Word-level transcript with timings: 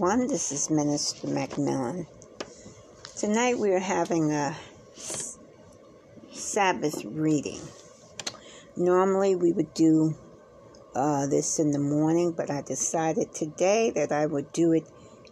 Everyone. 0.00 0.28
This 0.28 0.52
is 0.52 0.70
Minister 0.70 1.26
Macmillan. 1.26 2.06
Tonight 3.16 3.58
we 3.58 3.72
are 3.72 3.80
having 3.80 4.30
a 4.30 4.56
Sabbath 6.30 7.04
reading. 7.04 7.58
Normally 8.76 9.34
we 9.34 9.50
would 9.50 9.74
do 9.74 10.14
uh, 10.94 11.26
this 11.26 11.58
in 11.58 11.72
the 11.72 11.80
morning, 11.80 12.30
but 12.30 12.48
I 12.48 12.62
decided 12.62 13.34
today 13.34 13.90
that 13.90 14.12
I 14.12 14.26
would 14.26 14.52
do 14.52 14.72
it 14.72 14.86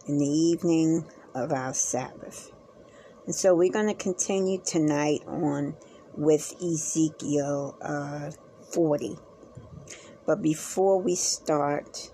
in 0.05 0.17
the 0.17 0.27
evening 0.27 1.05
of 1.33 1.53
our 1.53 1.73
Sabbath. 1.73 2.51
And 3.25 3.33
so 3.33 3.55
we're 3.55 3.71
going 3.71 3.87
to 3.87 3.93
continue 3.93 4.59
tonight 4.61 5.21
on 5.27 5.77
with 6.13 6.61
Ezekiel 6.61 7.77
uh, 7.81 8.31
40. 8.73 9.15
But 10.25 10.41
before 10.41 11.01
we 11.01 11.15
start, 11.15 12.11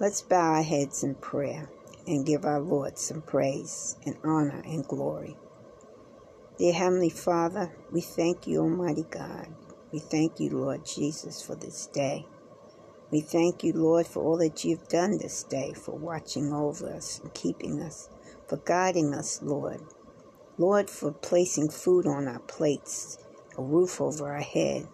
Let's 0.00 0.22
bow 0.22 0.54
our 0.54 0.62
heads 0.62 1.04
in 1.04 1.16
prayer 1.16 1.68
and 2.06 2.26
give 2.26 2.44
our 2.44 2.60
Lord 2.60 2.98
some 2.98 3.22
praise 3.22 3.96
and 4.06 4.16
honor 4.24 4.62
and 4.64 4.86
glory. 4.86 5.36
Dear 6.58 6.74
Heavenly 6.74 7.10
Father, 7.10 7.72
we 7.92 8.00
thank 8.00 8.46
you, 8.46 8.60
Almighty 8.60 9.06
God. 9.10 9.48
We 9.92 9.98
thank 9.98 10.40
you, 10.40 10.50
Lord 10.50 10.86
Jesus, 10.86 11.42
for 11.42 11.54
this 11.54 11.86
day. 11.86 12.26
We 13.10 13.22
thank 13.22 13.64
you, 13.64 13.72
Lord, 13.72 14.06
for 14.06 14.22
all 14.22 14.38
that 14.38 14.64
you've 14.64 14.88
done 14.88 15.18
this 15.18 15.42
day, 15.42 15.72
for 15.72 15.96
watching 15.96 16.52
over 16.52 16.92
us 16.92 17.20
and 17.20 17.34
keeping 17.34 17.80
us, 17.80 18.08
for 18.46 18.58
guiding 18.58 19.14
us, 19.14 19.40
Lord. 19.42 19.80
Lord, 20.58 20.90
for 20.90 21.12
placing 21.12 21.70
food 21.70 22.06
on 22.06 22.28
our 22.28 22.40
plates, 22.40 23.18
a 23.58 23.62
roof 23.62 24.00
over 24.00 24.32
our 24.32 24.42
head, 24.42 24.86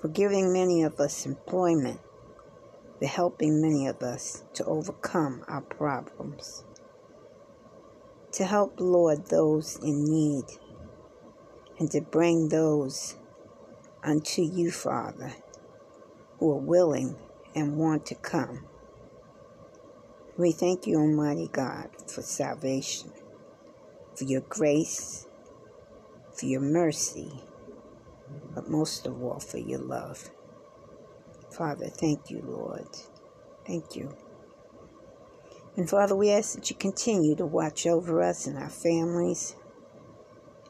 for 0.00 0.08
giving 0.08 0.52
many 0.52 0.82
of 0.82 1.00
us 1.00 1.26
employment, 1.26 2.00
for 2.98 3.06
helping 3.06 3.60
many 3.60 3.86
of 3.86 4.02
us 4.02 4.44
to 4.54 4.64
overcome 4.64 5.44
our 5.48 5.60
problems. 5.60 6.64
To 8.32 8.44
help, 8.44 8.74
Lord, 8.78 9.28
those 9.28 9.78
in 9.82 10.04
need, 10.04 10.44
and 11.78 11.90
to 11.90 12.00
bring 12.00 12.48
those 12.48 13.16
unto 14.02 14.42
you, 14.42 14.70
Father, 14.70 15.34
who 16.38 16.52
are 16.52 16.60
willing 16.60 17.16
and 17.54 17.76
want 17.76 18.06
to 18.06 18.14
come. 18.14 18.66
We 20.36 20.52
thank 20.52 20.86
you, 20.86 20.98
Almighty 20.98 21.48
God, 21.50 21.88
for 22.06 22.20
salvation, 22.20 23.10
for 24.14 24.24
your 24.24 24.42
grace, 24.42 25.26
for 26.34 26.44
your 26.44 26.60
mercy, 26.60 27.42
but 28.54 28.68
most 28.68 29.06
of 29.06 29.22
all 29.22 29.40
for 29.40 29.58
your 29.58 29.80
love. 29.80 30.30
Father, 31.56 31.86
thank 31.86 32.30
you, 32.30 32.42
Lord. 32.46 32.86
Thank 33.66 33.96
you. 33.96 34.14
And 35.74 35.88
Father, 35.88 36.14
we 36.14 36.30
ask 36.30 36.54
that 36.54 36.68
you 36.68 36.76
continue 36.76 37.34
to 37.36 37.46
watch 37.46 37.86
over 37.86 38.22
us 38.22 38.46
and 38.46 38.58
our 38.58 38.68
families 38.68 39.56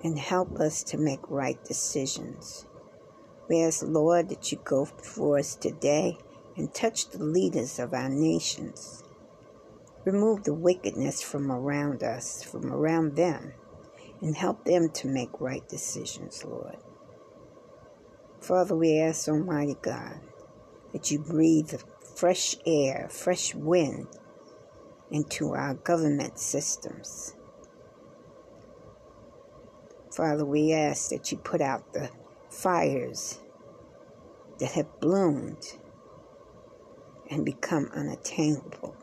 and 0.04 0.16
help 0.16 0.60
us 0.60 0.84
to 0.84 0.96
make 0.96 1.28
right 1.28 1.62
decisions. 1.64 2.66
We 3.48 3.64
ask, 3.64 3.82
Lord, 3.84 4.28
that 4.28 4.52
you 4.52 4.60
go 4.64 4.84
before 4.84 5.40
us 5.40 5.56
today 5.56 6.18
and 6.56 6.72
touch 6.72 7.10
the 7.10 7.24
leaders 7.24 7.80
of 7.80 7.92
our 7.92 8.08
nations. 8.08 9.02
Remove 10.04 10.44
the 10.44 10.54
wickedness 10.54 11.20
from 11.20 11.50
around 11.50 12.04
us, 12.04 12.44
from 12.44 12.72
around 12.72 13.16
them, 13.16 13.54
and 14.20 14.36
help 14.36 14.64
them 14.64 14.90
to 14.90 15.08
make 15.08 15.40
right 15.40 15.68
decisions, 15.68 16.44
Lord. 16.44 16.76
Father, 18.40 18.76
we 18.76 19.00
ask, 19.00 19.26
Almighty 19.28 19.76
God, 19.82 20.20
that 20.96 21.10
you 21.10 21.18
breathe 21.18 21.74
fresh 22.16 22.56
air, 22.64 23.06
fresh 23.10 23.54
wind 23.54 24.06
into 25.10 25.52
our 25.52 25.74
government 25.74 26.38
systems. 26.38 27.36
Father, 30.10 30.46
we 30.46 30.72
ask 30.72 31.10
that 31.10 31.30
you 31.30 31.36
put 31.36 31.60
out 31.60 31.92
the 31.92 32.08
fires 32.48 33.40
that 34.58 34.72
have 34.72 34.98
bloomed 34.98 35.76
and 37.28 37.44
become 37.44 37.90
unattainable. 37.94 38.96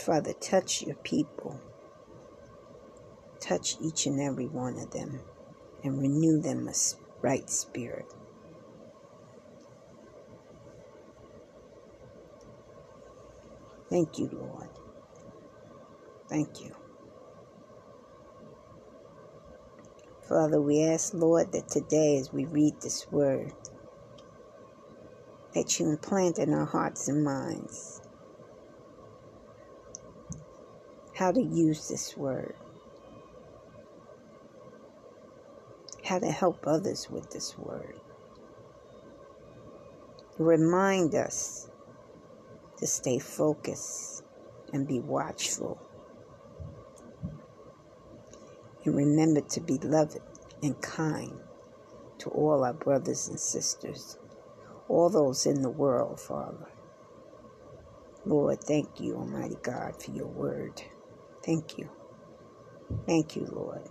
Father, 0.00 0.32
touch 0.32 0.82
your 0.82 0.96
people. 0.96 1.60
Touch 3.38 3.76
each 3.80 4.04
and 4.06 4.20
every 4.20 4.48
one 4.48 4.80
of 4.80 4.90
them 4.90 5.20
and 5.84 6.00
renew 6.00 6.40
them 6.40 6.66
a 6.66 6.74
right 7.22 7.48
spirit. 7.48 8.12
Thank 13.90 14.18
you, 14.18 14.28
Lord. 14.32 14.68
Thank 16.28 16.62
you. 16.62 16.74
Father, 20.28 20.60
we 20.60 20.82
ask, 20.82 21.14
Lord, 21.14 21.52
that 21.52 21.68
today 21.68 22.18
as 22.18 22.32
we 22.32 22.44
read 22.46 22.74
this 22.82 23.06
word, 23.10 23.52
that 25.54 25.78
you 25.80 25.88
implant 25.88 26.38
in 26.38 26.52
our 26.52 26.66
hearts 26.66 27.08
and 27.08 27.24
minds 27.24 28.02
how 31.14 31.32
to 31.32 31.42
use 31.42 31.88
this 31.88 32.16
word, 32.16 32.54
how 36.04 36.18
to 36.18 36.30
help 36.30 36.66
others 36.66 37.08
with 37.10 37.30
this 37.30 37.58
word. 37.58 37.96
Remind 40.38 41.14
us 41.14 41.68
to 42.78 42.86
stay 42.86 43.18
focused 43.18 44.22
and 44.72 44.86
be 44.86 45.00
watchful. 45.00 45.78
And 48.84 48.96
remember 48.96 49.40
to 49.42 49.60
be 49.60 49.78
loving 49.78 50.22
and 50.62 50.80
kind 50.80 51.38
to 52.18 52.30
all 52.30 52.64
our 52.64 52.72
brothers 52.72 53.28
and 53.28 53.38
sisters, 53.38 54.18
all 54.88 55.10
those 55.10 55.46
in 55.46 55.62
the 55.62 55.70
world, 55.70 56.20
Father. 56.20 56.68
Lord, 58.24 58.62
thank 58.62 59.00
you, 59.00 59.16
Almighty 59.16 59.56
God, 59.62 60.00
for 60.02 60.10
your 60.10 60.26
word. 60.26 60.82
Thank 61.44 61.78
you. 61.78 61.88
Thank 63.06 63.36
you, 63.36 63.46
Lord. 63.50 63.88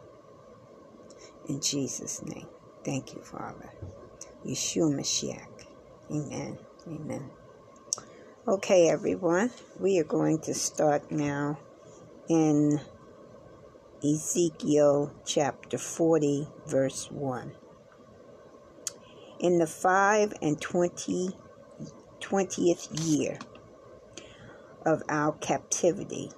In 1.48 1.62
Jesus' 1.62 2.24
name. 2.24 2.48
Thank 2.84 3.14
you, 3.16 3.22
Father. 3.22 3.70
Yeshua 4.46 4.94
Mashiach. 4.94 5.66
Amen. 6.12 6.58
Amen. 6.88 7.30
Okay, 8.50 8.88
everyone, 8.88 9.52
we 9.78 10.00
are 10.00 10.06
going 10.06 10.40
to 10.44 10.54
start 10.54 11.12
now 11.12 11.60
in 12.30 12.80
Ezekiel 14.02 15.12
chapter 15.26 15.78
40, 15.78 16.48
verse 16.66 17.12
1. 17.12 17.52
In 19.42 19.58
the 19.58 19.68
five 19.68 20.32
and 20.42 20.62
twenty, 20.62 21.32
twentieth 22.22 22.88
year 23.02 23.38
of 24.86 25.04
our 25.10 25.34
captivity, 25.34 26.32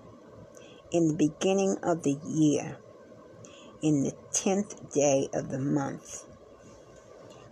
in 0.91 1.09
the 1.09 1.13
beginning 1.13 1.77
of 1.83 2.01
the 2.01 2.17
year, 2.25 2.79
in 3.83 4.01
the 4.01 4.13
tenth 4.33 4.91
day 4.91 5.29
of 5.31 5.49
the 5.49 5.59
month, 5.59 6.25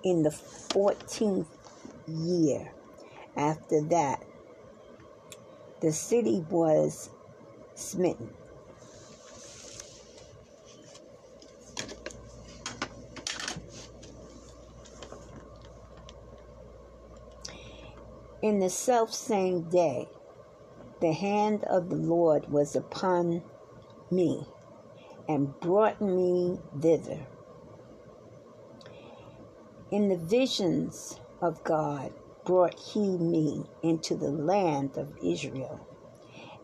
in 0.03 0.23
the 0.23 0.31
fourteenth 0.31 1.47
year 2.07 2.71
after 3.35 3.83
that, 3.89 4.23
the 5.81 5.91
city 5.91 6.45
was 6.49 7.09
smitten. 7.75 8.29
In 18.41 18.59
the 18.59 18.69
self 18.69 19.13
same 19.13 19.63
day, 19.63 20.07
the 21.01 21.11
hand 21.11 21.63
of 21.65 21.89
the 21.89 21.95
Lord 21.95 22.49
was 22.51 22.75
upon 22.75 23.43
me 24.09 24.45
and 25.27 25.59
brought 25.59 26.01
me 26.01 26.59
thither. 26.79 27.19
In 29.91 30.09
the 30.09 30.17
visions 30.17 31.19
of 31.41 31.63
God, 31.63 32.13
brought 32.47 32.79
he 32.79 33.17
me 33.17 33.61
into 33.83 34.15
the 34.15 34.31
land 34.31 34.97
of 34.97 35.13
Israel, 35.21 35.85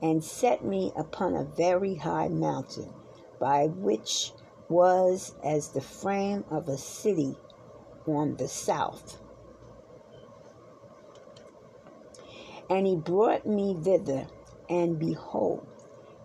and 0.01 0.23
set 0.23 0.63
me 0.63 0.93
upon 0.95 1.35
a 1.35 1.43
very 1.43 1.93
high 1.93 2.29
mountain, 2.29 2.89
by 3.37 3.67
which 3.67 4.31
was 4.69 5.35
as 5.43 5.67
the 5.69 5.81
frame 5.81 6.45
of 6.49 6.69
a 6.69 6.77
city 6.77 7.35
on 8.07 8.33
the 8.37 8.47
south. 8.47 9.19
And 12.69 12.87
he 12.87 12.95
brought 12.95 13.45
me 13.45 13.75
thither, 13.83 14.25
and 14.69 14.97
behold, 14.97 15.67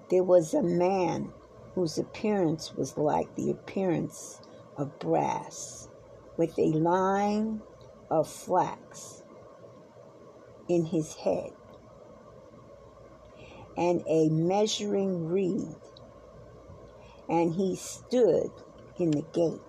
there 0.08 0.22
was 0.22 0.54
a 0.54 0.62
man 0.62 1.32
whose 1.74 1.98
appearance 1.98 2.76
was 2.76 2.96
like 2.96 3.34
the 3.34 3.50
appearance 3.50 4.40
of 4.76 4.96
brass, 5.00 5.88
with 6.36 6.56
a 6.60 6.78
line 6.78 7.60
of 8.08 8.28
flax 8.28 9.17
in 10.68 10.84
his 10.84 11.14
head, 11.14 11.52
and 13.76 14.02
a 14.06 14.28
measuring 14.28 15.28
reed. 15.28 15.74
And 17.28 17.52
he 17.52 17.76
stood 17.76 18.50
in 18.98 19.10
the 19.10 19.24
gate. 19.32 19.60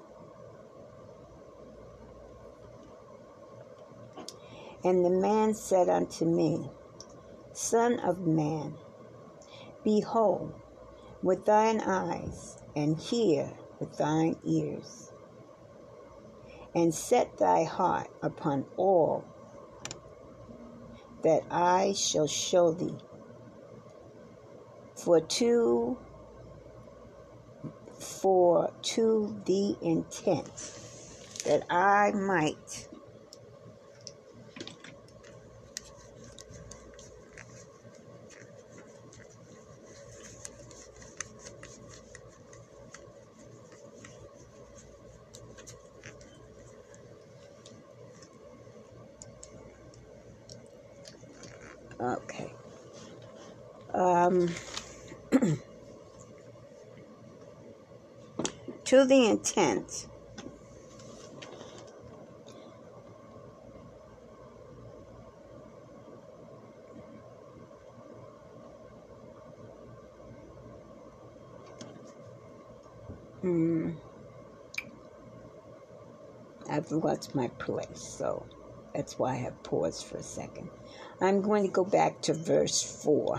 And 4.84 5.04
the 5.04 5.10
man 5.10 5.54
said 5.54 5.90
unto 5.90 6.24
me, 6.24 6.70
Son 7.52 8.00
of 8.00 8.26
man, 8.26 8.76
behold 9.84 10.54
with 11.22 11.44
thine 11.44 11.82
eyes, 11.82 12.64
and 12.78 12.98
hear 12.98 13.52
with 13.80 13.98
thine 13.98 14.38
ears, 14.46 15.12
and 16.74 16.94
set 16.94 17.38
thy 17.38 17.66
heart 17.66 18.10
upon 18.22 18.66
all 18.78 19.26
that 21.24 21.44
I 21.52 21.94
shall 21.94 22.28
show 22.28 22.72
thee. 22.72 22.96
For 24.96 25.22
to 25.22 25.98
for 27.98 28.72
to 28.82 29.42
the 29.46 29.76
intent 29.82 30.52
that 31.46 31.64
I 31.70 32.12
might 32.12 32.89
Okay. 52.00 52.56
Um, 53.94 54.56
to 58.86 59.06
the 59.06 59.26
intent 59.28 60.08
Hmm. 73.42 73.92
I've 76.70 76.92
lost 76.92 77.36
my 77.36 77.50
place, 77.60 78.02
so 78.02 78.48
that's 79.00 79.18
why 79.18 79.32
I 79.32 79.38
have 79.38 79.64
paused 79.64 80.08
for 80.08 80.18
a 80.18 80.24
second. 80.24 80.70
I'm 81.22 81.42
going 81.42 81.64
to 81.64 81.72
go 81.72 81.86
back 81.86 82.20
to 82.24 82.34
verse 82.34 82.84
4. 82.84 83.38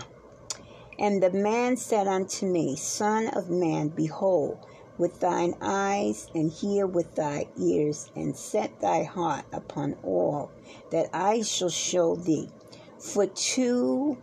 And 0.97 1.21
the 1.21 1.29
man 1.29 1.77
said 1.77 2.07
unto 2.07 2.47
me, 2.47 2.75
Son 2.75 3.27
of 3.27 3.51
man, 3.51 3.89
behold, 3.89 4.57
with 4.97 5.19
thine 5.19 5.53
eyes 5.61 6.31
and 6.33 6.51
hear 6.51 6.87
with 6.87 7.13
thy 7.13 7.45
ears, 7.59 8.09
and 8.15 8.35
set 8.35 8.81
thy 8.81 9.03
heart 9.03 9.45
upon 9.53 9.97
all 10.01 10.49
that 10.89 11.11
I 11.13 11.43
shall 11.43 11.69
show 11.69 12.15
thee. 12.15 12.49
For 12.97 13.27
to 13.27 14.17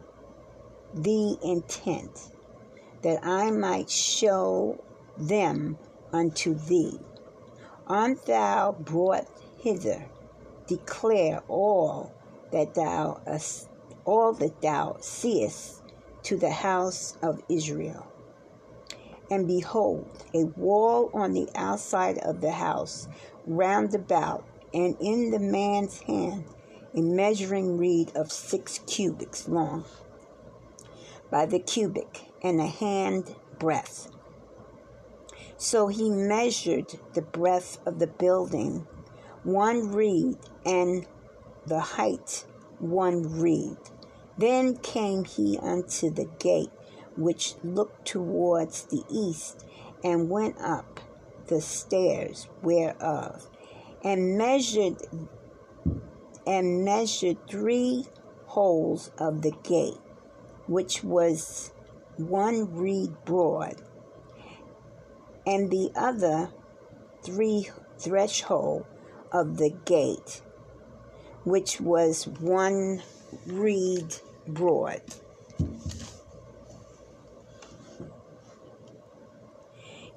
the 0.92 1.38
intent 1.44 2.32
that 3.02 3.24
I 3.24 3.52
might 3.52 3.90
show 3.90 4.82
them 5.16 5.78
unto 6.12 6.54
thee. 6.54 6.98
Art 7.86 8.26
thou 8.26 8.72
brought 8.72 9.28
hither? 9.56 10.10
Declare 10.68 11.42
all 11.48 12.12
that 12.52 12.74
thou 12.74 13.20
all 14.04 14.32
that 14.34 14.62
thou 14.62 14.96
seest 15.00 15.82
to 16.22 16.36
the 16.36 16.50
house 16.50 17.16
of 17.22 17.42
Israel. 17.48 18.06
And 19.30 19.46
behold, 19.46 20.08
a 20.32 20.44
wall 20.44 21.10
on 21.12 21.32
the 21.32 21.48
outside 21.54 22.18
of 22.18 22.40
the 22.40 22.52
house 22.52 23.08
round 23.46 23.94
about, 23.94 24.44
and 24.72 24.96
in 25.00 25.30
the 25.30 25.38
man's 25.38 26.00
hand 26.00 26.44
a 26.94 27.00
measuring 27.00 27.76
reed 27.76 28.12
of 28.14 28.32
six 28.32 28.80
cubits 28.86 29.48
long 29.48 29.84
by 31.30 31.46
the 31.46 31.58
cubit, 31.58 32.22
and 32.42 32.60
a 32.60 32.66
hand 32.66 33.34
breadth. 33.58 34.10
So 35.56 35.88
he 35.88 36.08
measured 36.08 36.98
the 37.14 37.22
breadth 37.22 37.78
of 37.84 37.98
the 37.98 38.06
building, 38.06 38.86
one 39.48 39.92
reed, 39.92 40.36
and 40.66 41.06
the 41.66 41.80
height 41.80 42.44
one 42.80 43.40
reed. 43.40 43.78
Then 44.36 44.76
came 44.76 45.24
he 45.24 45.58
unto 45.58 46.10
the 46.10 46.26
gate 46.38 46.70
which 47.16 47.54
looked 47.64 48.06
towards 48.06 48.82
the 48.84 49.02
east, 49.10 49.64
and 50.04 50.28
went 50.28 50.56
up 50.60 51.00
the 51.46 51.62
stairs 51.62 52.46
whereof, 52.62 53.48
and 54.04 54.36
measured 54.36 54.98
and 56.46 56.84
measured 56.84 57.38
three 57.48 58.04
holes 58.48 59.10
of 59.16 59.40
the 59.40 59.52
gate, 59.62 59.98
which 60.66 61.02
was 61.02 61.72
one 62.18 62.76
reed 62.76 63.12
broad, 63.24 63.76
and 65.46 65.70
the 65.70 65.90
other 65.96 66.50
three 67.22 67.70
threshold 67.98 68.84
of 69.32 69.56
the 69.56 69.70
gate 69.84 70.42
which 71.48 71.80
was 71.80 72.26
one 72.40 73.02
reed 73.46 74.14
broad. 74.46 75.02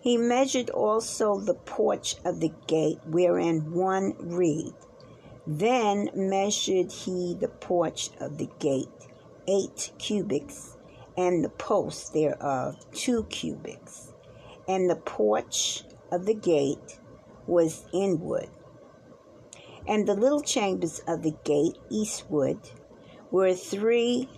He 0.01 0.17
measured 0.17 0.69
also 0.71 1.39
the 1.39 1.53
porch 1.53 2.15
of 2.25 2.39
the 2.39 2.51
gate, 2.67 2.99
wherein 3.05 3.71
one 3.71 4.15
reed. 4.19 4.73
Then 5.47 6.09
measured 6.15 6.91
he 6.91 7.36
the 7.36 7.47
porch 7.47 8.09
of 8.19 8.38
the 8.38 8.50
gate, 8.59 8.89
eight 9.47 9.91
cubits, 10.00 10.75
and 11.15 11.45
the 11.45 11.50
post 11.50 12.13
thereof 12.13 12.77
two 12.93 13.24
cubits. 13.25 14.12
And 14.67 14.89
the 14.89 14.95
porch 14.95 15.83
of 16.12 16.25
the 16.25 16.33
gate 16.33 17.00
was 17.45 17.86
inward 17.93 18.50
and 19.88 20.07
the 20.07 20.13
little 20.13 20.41
chambers 20.41 21.01
of 21.07 21.23
the 21.23 21.35
gate 21.43 21.77
eastward 21.89 22.57
were 23.31 23.53
three 23.53 24.29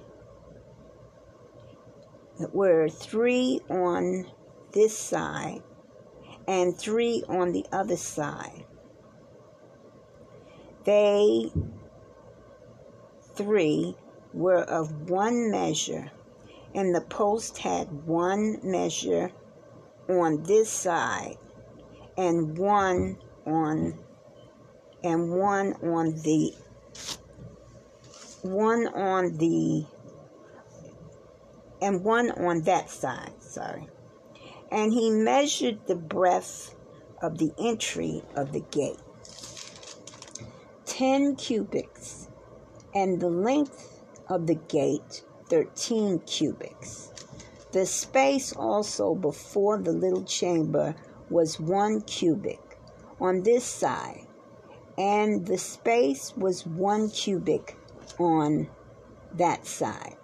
were 2.51 2.89
three 2.89 3.61
on 3.69 4.25
this 4.71 4.97
side 4.97 5.61
and 6.47 6.77
three 6.77 7.23
on 7.29 7.51
the 7.51 7.65
other 7.71 7.97
side. 7.97 8.65
They 10.83 11.51
three 13.35 13.95
were 14.33 14.63
of 14.63 15.09
one 15.09 15.51
measure, 15.51 16.11
and 16.75 16.93
the 16.93 17.01
post 17.01 17.57
had 17.59 18.05
one 18.05 18.59
measure 18.63 19.31
on 20.09 20.43
this 20.43 20.69
side 20.69 21.37
and 22.17 22.57
one 22.57 23.17
on 23.45 23.99
and 25.03 25.31
one 25.31 25.73
on 25.83 26.15
the 26.21 26.53
one 28.41 28.87
on 28.87 29.37
the 29.37 29.85
and 31.81 32.03
one 32.03 32.31
on 32.31 32.61
that 32.63 32.89
side, 32.89 33.33
sorry. 33.39 33.87
And 34.71 34.93
he 34.93 35.11
measured 35.11 35.85
the 35.85 35.95
breadth 35.95 36.75
of 37.21 37.37
the 37.37 37.51
entry 37.59 38.23
of 38.35 38.53
the 38.53 38.61
gate. 38.61 38.99
Ten 40.85 41.35
cubits, 41.35 42.29
and 42.93 43.19
the 43.19 43.29
length 43.29 44.01
of 44.29 44.47
the 44.47 44.55
gate 44.55 45.23
thirteen 45.49 46.19
cubits. 46.19 47.11
The 47.71 47.85
space 47.85 48.53
also 48.53 49.15
before 49.15 49.79
the 49.79 49.91
little 49.91 50.23
chamber 50.23 50.95
was 51.29 51.59
one 51.59 52.01
cubit 52.01 52.59
on 53.19 53.41
this 53.43 53.63
side, 53.63 54.27
and 54.97 55.45
the 55.47 55.57
space 55.57 56.33
was 56.37 56.65
one 56.65 57.09
cubic 57.09 57.77
on 58.19 58.69
that 59.33 59.65
side. 59.65 60.15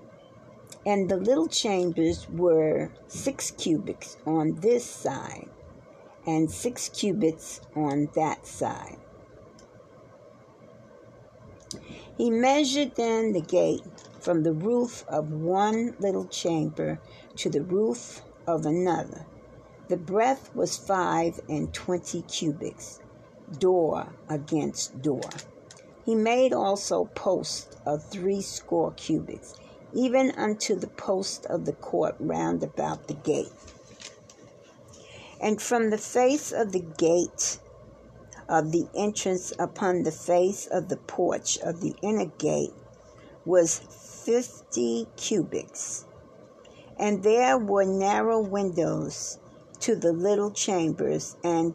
And 0.86 1.10
the 1.10 1.18
little 1.18 1.48
chambers 1.48 2.30
were 2.30 2.92
six 3.08 3.52
cubits 3.52 4.18
on 4.26 4.56
this 4.56 4.86
side 4.86 5.50
and 6.26 6.50
six 6.50 6.90
cubits 6.90 7.62
on 7.76 8.10
that 8.16 8.46
side. 8.46 8.98
He 12.18 12.30
measured 12.30 12.96
then 12.96 13.34
the 13.34 13.42
gate 13.42 13.82
from 14.20 14.44
the 14.44 14.54
roof 14.54 15.06
of 15.08 15.32
one 15.32 15.96
little 16.00 16.26
chamber 16.26 17.00
to 17.38 17.50
the 17.50 17.64
roof 17.64 18.22
of 18.46 18.66
another. 18.66 19.26
The 19.88 19.98
breadth 19.98 20.54
was 20.54 20.78
five 20.78 21.40
and 21.50 21.74
twenty 21.74 22.22
cubits 22.24 22.99
door 23.58 24.14
against 24.30 25.02
door. 25.02 25.30
He 26.06 26.16
made 26.16 26.54
also 26.54 27.06
posts 27.16 27.76
of 27.86 28.04
three 28.04 28.42
score 28.42 28.92
cubits, 28.94 29.56
even 29.94 30.32
unto 30.32 30.76
the 30.76 30.88
post 30.88 31.46
of 31.48 31.66
the 31.66 31.74
court 31.74 32.16
round 32.20 32.64
about 32.64 33.08
the 33.08 33.14
gate. 33.14 33.52
And 35.42 35.62
from 35.62 35.90
the 35.90 35.98
face 35.98 36.52
of 36.52 36.72
the 36.72 36.86
gate 36.98 37.60
of 38.50 38.72
the 38.72 38.88
entrance 38.96 39.54
upon 39.60 40.04
the 40.04 40.12
face 40.12 40.68
of 40.68 40.90
the 40.90 40.98
porch 40.98 41.58
of 41.60 41.82
the 41.82 41.96
inner 42.02 42.26
gate 42.26 42.74
was 43.46 43.80
fifty 44.26 45.08
cubits. 45.16 46.06
And 46.98 47.24
there 47.24 47.58
were 47.58 47.86
narrow 47.86 48.42
windows 48.42 49.40
to 49.82 49.96
the 49.96 50.12
little 50.12 50.52
chambers 50.52 51.38
and 51.44 51.74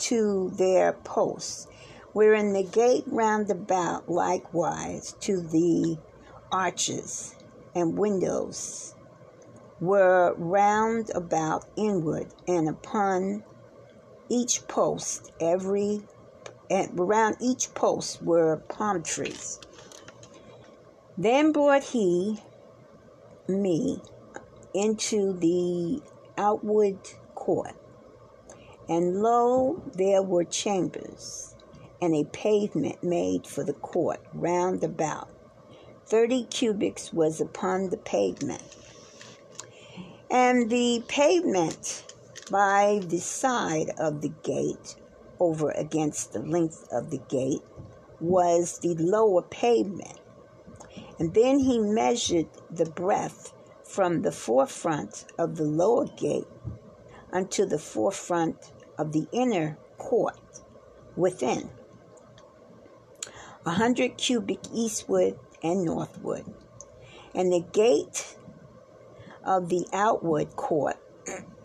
to 0.00 0.50
their 0.56 0.92
posts, 0.92 1.66
wherein 2.12 2.52
the 2.52 2.62
gate 2.62 3.04
round 3.06 3.50
about 3.50 4.08
likewise 4.08 5.12
to 5.20 5.40
the 5.40 5.98
arches 6.50 7.36
and 7.74 7.96
windows 7.96 8.94
were 9.80 10.34
round 10.36 11.10
about 11.14 11.64
inward, 11.76 12.28
and 12.46 12.68
upon 12.68 13.42
each 14.28 14.66
post, 14.68 15.32
every 15.40 16.02
and 16.70 16.98
around 17.00 17.36
each 17.40 17.74
post 17.74 18.22
were 18.22 18.58
palm 18.68 19.02
trees. 19.02 19.58
Then 21.18 21.52
brought 21.52 21.82
he 21.82 22.40
me 23.48 24.00
into 24.72 25.32
the 25.32 26.00
outward 26.38 26.98
court, 27.34 27.74
and 28.90 29.22
lo, 29.22 29.80
there 29.94 30.20
were 30.20 30.42
chambers, 30.42 31.54
and 32.02 32.12
a 32.12 32.24
pavement 32.32 33.04
made 33.04 33.46
for 33.46 33.62
the 33.62 33.72
court 33.72 34.18
round 34.34 34.82
about. 34.82 35.28
Thirty 36.06 36.42
cubits 36.42 37.12
was 37.12 37.40
upon 37.40 37.90
the 37.90 37.98
pavement. 37.98 38.64
And 40.28 40.68
the 40.68 41.04
pavement 41.06 42.02
by 42.50 43.00
the 43.06 43.20
side 43.20 43.92
of 43.96 44.22
the 44.22 44.32
gate, 44.42 44.96
over 45.38 45.70
against 45.70 46.32
the 46.32 46.40
length 46.40 46.88
of 46.90 47.10
the 47.10 47.22
gate, 47.28 47.62
was 48.18 48.80
the 48.80 48.96
lower 48.96 49.42
pavement. 49.42 50.18
And 51.20 51.32
then 51.32 51.60
he 51.60 51.78
measured 51.78 52.48
the 52.72 52.86
breadth 52.86 53.52
from 53.84 54.22
the 54.22 54.32
forefront 54.32 55.26
of 55.38 55.54
the 55.54 55.64
lower 55.64 56.06
gate 56.06 56.48
unto 57.32 57.64
the 57.64 57.78
forefront 57.78 58.72
of 59.00 59.12
the 59.12 59.26
inner 59.32 59.78
court 59.96 60.38
within, 61.16 61.70
a 63.64 63.70
hundred 63.70 64.18
cubic 64.18 64.58
eastward 64.74 65.38
and 65.62 65.84
northward. 65.84 66.44
And 67.34 67.50
the 67.50 67.64
gate 67.72 68.36
of 69.42 69.70
the 69.70 69.86
outward 69.92 70.54
court 70.54 70.98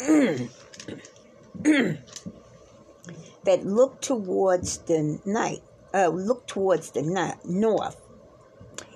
that 3.43 3.65
looked 3.65 4.03
towards 4.03 4.77
the 4.79 5.19
night, 5.25 5.61
uh, 5.93 6.07
looked 6.07 6.47
towards 6.47 6.91
the 6.91 7.01
north. 7.43 8.01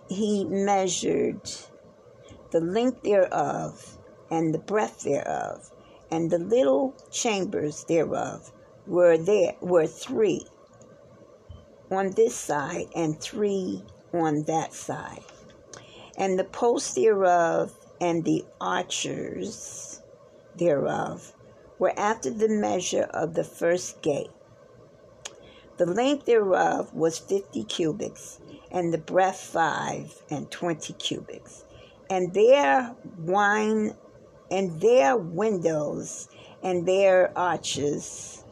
He 0.08 0.46
measured 0.46 1.42
the 2.52 2.62
length 2.62 3.04
thereof 3.04 3.98
and 4.32 4.54
the 4.54 4.60
breadth 4.60 5.04
thereof, 5.04 5.72
and 6.12 6.32
the 6.32 6.40
little 6.40 6.96
chambers 7.12 7.84
thereof 7.86 8.52
were 8.88 9.18
there 9.18 9.54
were 9.62 9.88
three 9.88 10.46
on 11.92 12.12
this 12.12 12.36
side 12.36 12.88
and 12.96 13.20
three 13.22 13.84
on 14.14 14.44
that 14.44 14.74
side. 14.74 15.24
And 16.18 16.38
the 16.38 16.44
posts 16.44 16.96
thereof 16.96 17.76
and 18.02 18.26
the 18.26 18.46
archers 18.60 20.02
thereof 20.56 21.34
were 21.78 21.98
after 21.98 22.30
the 22.30 22.50
measure 22.50 23.08
of 23.14 23.34
the 23.34 23.44
first 23.44 24.02
gate. 24.02 24.32
The 25.78 25.86
length 25.86 26.26
thereof 26.26 26.94
was 26.94 27.18
fifty 27.18 27.64
cubits, 27.64 28.42
and 28.70 28.94
the 28.94 28.98
breadth 28.98 29.40
five 29.40 30.24
and 30.30 30.52
twenty 30.52 30.92
cubits. 30.94 31.64
And 32.10 32.34
their 32.34 32.96
wine 33.18 33.96
and 34.52 34.82
their 34.82 35.16
windows 35.18 36.28
and 36.64 36.88
their 36.88 37.38
arches 37.38 38.44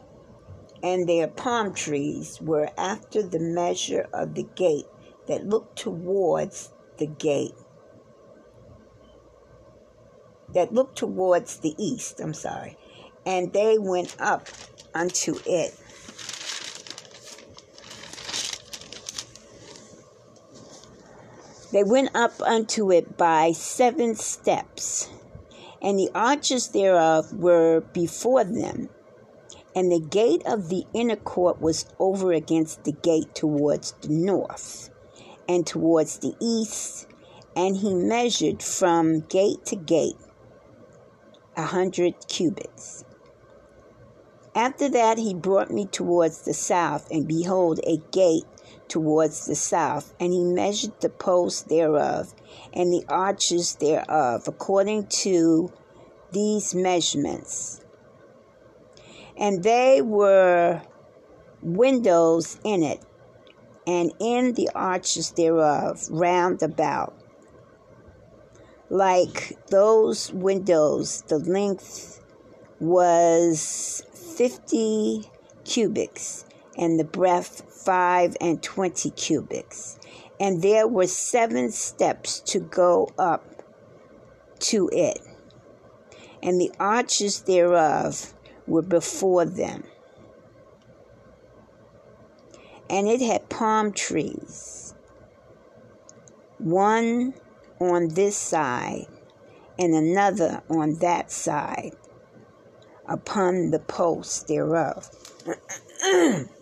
and 0.82 1.08
their 1.08 1.26
palm 1.26 1.74
trees 1.74 2.40
were 2.40 2.70
after 2.78 3.22
the 3.22 3.40
measure 3.40 4.08
of 4.12 4.34
the 4.34 4.46
gate 4.54 4.86
that 5.26 5.46
looked 5.46 5.76
towards 5.76 6.70
the 6.98 7.06
gate 7.06 7.54
that 10.54 10.72
looked 10.72 10.96
towards 10.96 11.58
the 11.58 11.74
east 11.78 12.20
i'm 12.20 12.32
sorry 12.32 12.76
and 13.28 13.52
they 13.52 13.78
went 13.78 14.16
up 14.18 14.48
unto 14.94 15.38
it. 15.44 15.74
They 21.70 21.84
went 21.84 22.16
up 22.16 22.40
unto 22.40 22.90
it 22.90 23.18
by 23.18 23.52
seven 23.52 24.14
steps, 24.14 25.10
and 25.82 25.98
the 25.98 26.10
arches 26.14 26.68
thereof 26.68 27.32
were 27.32 27.80
before 27.92 28.44
them. 28.44 28.88
And 29.74 29.92
the 29.92 30.00
gate 30.00 30.42
of 30.44 30.68
the 30.68 30.84
inner 30.92 31.16
court 31.16 31.60
was 31.60 31.86
over 31.98 32.32
against 32.32 32.84
the 32.84 32.92
gate 32.92 33.34
towards 33.34 33.92
the 34.00 34.08
north 34.08 34.90
and 35.48 35.66
towards 35.66 36.18
the 36.18 36.34
east, 36.40 37.06
and 37.54 37.76
he 37.76 37.94
measured 37.94 38.62
from 38.62 39.20
gate 39.20 39.64
to 39.66 39.76
gate 39.76 40.16
a 41.56 41.62
hundred 41.62 42.14
cubits. 42.28 43.04
After 44.54 44.88
that, 44.88 45.18
he 45.18 45.34
brought 45.34 45.70
me 45.70 45.86
towards 45.86 46.42
the 46.42 46.54
south, 46.54 47.10
and 47.10 47.28
behold, 47.28 47.80
a 47.84 47.98
gate 48.10 48.44
towards 48.88 49.46
the 49.46 49.54
south, 49.54 50.14
and 50.18 50.32
he 50.32 50.44
measured 50.44 51.00
the 51.00 51.08
posts 51.08 51.62
thereof 51.62 52.34
and 52.72 52.92
the 52.92 53.04
arches 53.08 53.74
thereof 53.76 54.44
according 54.46 55.06
to 55.06 55.72
these 56.32 56.74
measurements. 56.74 57.80
And 59.36 59.62
they 59.62 60.02
were 60.02 60.82
windows 61.62 62.58
in 62.64 62.82
it, 62.82 63.00
and 63.86 64.12
in 64.18 64.54
the 64.54 64.70
arches 64.74 65.30
thereof 65.32 66.06
round 66.10 66.62
about. 66.62 67.14
Like 68.90 69.56
those 69.68 70.32
windows, 70.32 71.22
the 71.28 71.38
length 71.38 72.20
was 72.80 74.02
fifty 74.36 75.30
cubits, 75.64 76.44
and 76.76 76.98
the 76.98 77.04
breadth 77.04 77.62
five 77.88 78.36
and 78.38 78.62
twenty 78.62 79.08
cubits. 79.08 79.98
And 80.38 80.60
there 80.60 80.86
were 80.86 81.06
seven 81.06 81.72
steps 81.72 82.38
to 82.40 82.60
go 82.60 83.10
up 83.18 83.62
to 84.58 84.90
it, 84.92 85.18
and 86.42 86.60
the 86.60 86.70
arches 86.78 87.40
thereof 87.40 88.34
were 88.66 88.82
before 88.82 89.46
them. 89.46 89.84
And 92.90 93.08
it 93.08 93.22
had 93.22 93.48
palm 93.48 93.92
trees, 93.92 94.94
one 96.58 97.32
on 97.80 98.08
this 98.08 98.36
side 98.36 99.06
and 99.78 99.94
another 99.94 100.62
on 100.68 100.98
that 100.98 101.30
side, 101.30 101.96
upon 103.08 103.70
the 103.70 103.78
posts 103.78 104.42
thereof. 104.42 105.08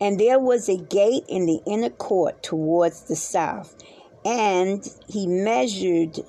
And 0.00 0.18
there 0.18 0.38
was 0.38 0.68
a 0.68 0.76
gate 0.76 1.24
in 1.28 1.46
the 1.46 1.60
inner 1.66 1.90
court 1.90 2.42
towards 2.42 3.02
the 3.02 3.16
south. 3.16 3.76
And 4.24 4.86
he 5.08 5.26
measured 5.26 6.20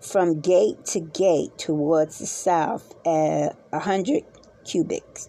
from 0.00 0.40
gate 0.40 0.84
to 0.86 1.00
gate 1.00 1.56
towards 1.58 2.18
the 2.18 2.26
south 2.26 2.94
a 3.06 3.54
hundred 3.72 4.24
cubits. 4.64 5.28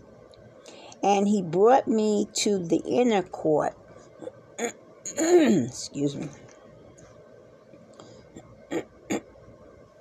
And 1.03 1.27
he 1.27 1.41
brought 1.41 1.87
me 1.87 2.27
to 2.35 2.59
the 2.59 2.81
inner 2.85 3.23
court. 3.23 3.75
Excuse 5.17 6.15
me. 6.15 6.29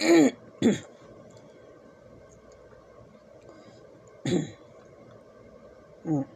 mm. 6.07 6.27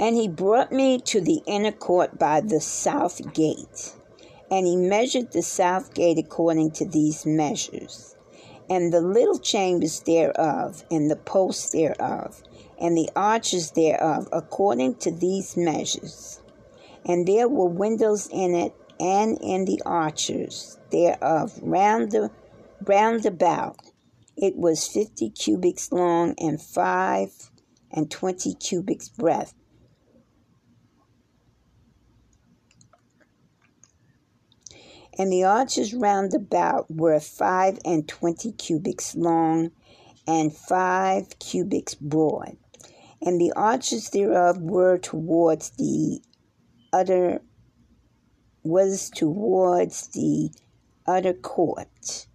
And 0.00 0.16
he 0.16 0.28
brought 0.28 0.72
me 0.72 0.98
to 1.02 1.20
the 1.20 1.42
inner 1.46 1.72
court 1.72 2.18
by 2.18 2.40
the 2.40 2.60
south 2.60 3.34
gate. 3.34 3.94
And 4.50 4.66
he 4.66 4.74
measured 4.74 5.30
the 5.30 5.42
south 5.42 5.94
gate 5.94 6.18
according 6.18 6.72
to 6.72 6.86
these 6.88 7.26
measures. 7.26 8.16
and 8.70 8.92
the 8.92 9.00
little 9.00 9.38
chambers 9.40 10.00
thereof, 10.00 10.84
and 10.92 11.10
the 11.10 11.16
posts 11.16 11.72
thereof, 11.72 12.40
and 12.80 12.96
the 12.96 13.10
arches 13.16 13.72
thereof, 13.72 14.28
according 14.32 14.94
to 14.94 15.10
these 15.10 15.56
measures. 15.56 16.40
And 17.04 17.26
there 17.26 17.48
were 17.48 17.66
windows 17.66 18.28
in 18.32 18.54
it, 18.54 18.72
and 19.00 19.38
in 19.40 19.64
the 19.64 19.82
arches 19.84 20.78
thereof, 20.92 21.58
round, 21.62 22.12
the, 22.12 22.30
round 22.84 23.26
about. 23.26 23.76
It 24.36 24.56
was 24.56 24.86
fifty 24.86 25.30
cubits 25.30 25.90
long, 25.90 26.34
and 26.38 26.62
five 26.62 27.50
and 27.90 28.08
twenty 28.10 28.54
cubits 28.54 29.08
breadth. 29.08 29.54
And 35.20 35.30
the 35.30 35.44
arches 35.44 35.92
round 35.92 36.32
about 36.32 36.90
were 36.90 37.20
five 37.20 37.78
and 37.84 38.08
twenty 38.08 38.52
cubits 38.52 39.14
long, 39.14 39.70
and 40.26 40.50
five 40.50 41.38
cubits 41.38 41.94
broad. 41.94 42.56
And 43.20 43.38
the 43.38 43.52
arches 43.52 44.08
thereof 44.08 44.62
were 44.62 44.96
towards 44.96 45.72
the 45.72 46.22
other 46.90 47.42
was 48.62 49.10
towards 49.10 50.08
the 50.08 50.52
other 51.06 51.34
court. 51.34 52.26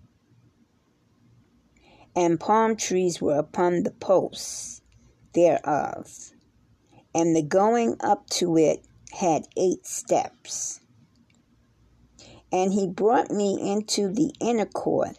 And 2.15 2.39
palm 2.39 2.75
trees 2.75 3.19
were 3.19 3.39
upon 3.39 3.81
the 3.81 3.89
posts 3.89 4.83
thereof. 5.33 6.29
And 7.15 7.35
the 7.35 7.41
going 7.41 7.95
up 8.01 8.29
to 8.41 8.59
it 8.59 8.85
had 9.11 9.47
eight 9.57 9.87
steps. 9.87 10.81
And 12.55 12.71
he 12.71 12.87
brought 12.87 13.31
me 13.31 13.59
into 13.73 14.07
the 14.07 14.33
inner 14.39 14.65
court 14.65 15.17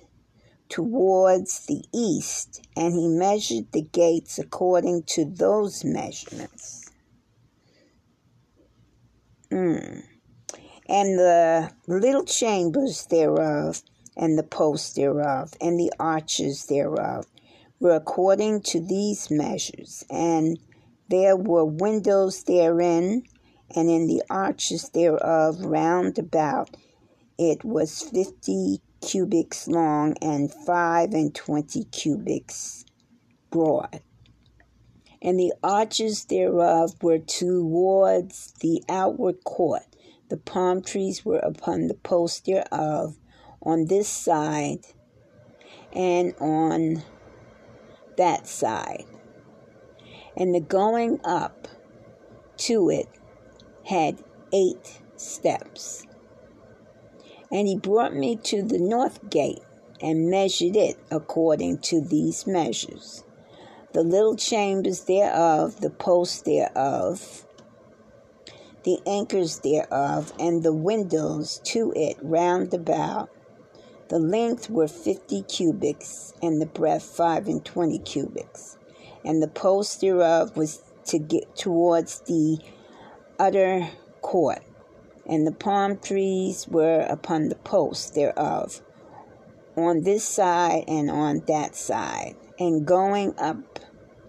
towards 0.71 1.67
the 1.67 1.85
east, 1.93 2.67
and 2.75 2.95
he 2.95 3.09
measured 3.09 3.73
the 3.73 3.83
gates 3.83 4.39
according 4.39 5.03
to 5.03 5.27
those 5.27 5.85
measurements. 5.85 6.91
Mm. 9.53 10.03
And 10.89 11.19
the 11.19 11.71
little 11.87 12.25
chambers 12.25 13.05
thereof, 13.05 13.83
and 14.17 14.39
the 14.39 14.43
posts 14.43 14.95
thereof, 14.95 15.53
and 15.61 15.79
the 15.79 15.93
arches 16.01 16.65
thereof, 16.65 17.27
were 17.81 17.97
according 17.97 18.63
to 18.63 18.81
these 18.81 19.31
measures. 19.31 20.03
And 20.09 20.59
there 21.11 21.37
were 21.37 21.67
windows 21.67 22.45
therein, 22.45 23.25
and 23.75 23.91
in 23.91 24.07
the 24.07 24.23
arches 24.31 24.89
thereof 24.95 25.61
round 25.61 26.19
about 26.19 26.75
it 27.39 27.65
was 27.65 28.03
fifty 28.03 28.81
cubits 29.01 29.69
long 29.69 30.17
and 30.23 30.53
five 30.53 31.13
and 31.13 31.35
twenty 31.35 31.85
cubits 31.85 32.85
broad. 33.51 34.01
And 35.23 35.39
the 35.39 35.53
arches 35.63 36.25
thereof 36.27 37.03
were 37.03 37.19
towards 37.19 38.53
the 38.61 38.83
outward 38.89 39.45
court. 39.45 39.83
The 40.29 40.37
palm 40.37 40.83
trees 40.83 41.25
were 41.25 41.39
upon 41.39 41.89
the 41.89 41.95
posts 41.95 42.41
thereof 42.41 43.17
on 43.63 43.87
this 43.87 44.09
side 44.09 44.87
and 45.93 46.35
on 46.41 47.03
that 48.17 48.47
side. 48.47 49.05
And 50.37 50.55
the 50.55 50.61
going 50.61 51.21
up 51.25 51.69
to 52.59 52.91
it 52.91 53.09
had 53.85 54.23
eight 54.53 55.01
steps. 55.17 56.06
And 57.51 57.69
he 57.69 57.77
brought 57.77 58.15
me 58.15 58.37
to 58.45 58.63
the 58.63 58.79
north 58.79 59.31
gate 59.31 59.63
and 60.01 60.31
measured 60.31 60.77
it 60.77 60.97
according 61.11 61.79
to 61.79 62.01
these 62.01 62.47
measures. 62.47 63.25
The 63.93 64.03
little 64.03 64.37
chambers 64.37 65.05
thereof, 65.05 65.81
the 65.81 65.91
posts 65.91 66.43
thereof, 66.43 67.47
the 68.83 68.99
anchors 69.07 69.61
thereof, 69.61 70.33
and 70.39 70.63
the 70.63 70.73
windows 70.73 71.61
to 71.65 71.93
it 71.97 72.19
round 72.21 72.75
about. 72.75 73.31
The 74.09 74.19
length 74.19 74.69
were 74.69 74.87
fifty 74.87 75.43
cubits, 75.43 76.35
and 76.43 76.61
the 76.61 76.67
breadth 76.67 77.05
five 77.05 77.49
and 77.49 77.65
twenty 77.65 77.99
cubits. 77.99 78.77
And 79.25 79.43
the 79.43 79.49
post 79.49 80.01
thereof 80.01 80.57
was 80.57 80.83
to 81.07 81.19
get 81.19 81.57
towards 81.57 82.21
the 82.21 82.59
utter 83.39 83.89
court 84.21 84.63
and 85.29 85.47
the 85.47 85.53
palm 85.53 85.99
trees 85.99 86.67
were 86.69 87.01
upon 87.09 87.49
the 87.49 87.57
posts 87.57 88.11
thereof, 88.11 88.81
on 89.77 90.03
this 90.03 90.25
side 90.25 90.85
and 90.89 91.11
on 91.11 91.43
that 91.47 91.77
side, 91.77 92.35
and 92.59 92.87
going 92.87 93.35
up 93.39 93.79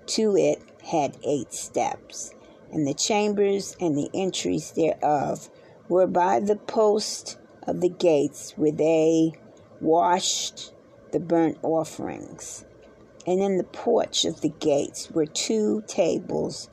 to 0.08 0.36
it 0.36 0.62
had 0.84 1.18
eight 1.24 1.54
steps. 1.54 2.34
And 2.72 2.86
the 2.86 2.94
chambers 2.94 3.76
and 3.80 3.98
the 3.98 4.10
entries 4.14 4.72
thereof 4.72 5.50
were 5.88 6.08
by 6.08 6.40
the 6.40 6.58
post 6.58 7.38
of 7.64 7.82
the 7.82 7.90
gates 7.90 8.54
where 8.58 8.72
they 8.72 9.34
washed 9.80 10.74
the 11.12 11.20
burnt 11.20 11.58
offerings. 11.64 12.66
And 13.26 13.42
in 13.42 13.58
the 13.58 13.64
porch 13.64 14.26
of 14.26 14.42
the 14.42 14.50
gates 14.50 15.12
were 15.12 15.26
two 15.26 15.84
tables 15.88 16.70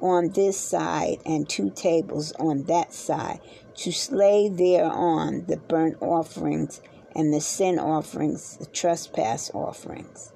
on 0.00 0.30
this 0.30 0.58
side 0.58 1.18
and 1.24 1.48
two 1.48 1.70
tables 1.70 2.32
on 2.38 2.64
that 2.64 2.92
side 2.92 3.40
to 3.76 3.92
slay 3.92 4.48
thereon 4.48 5.44
the 5.48 5.56
burnt 5.56 5.96
offerings 6.00 6.80
and 7.14 7.32
the 7.32 7.40
sin 7.40 7.78
offerings, 7.78 8.56
the 8.58 8.66
trespass 8.66 9.50
offerings. 9.54 10.32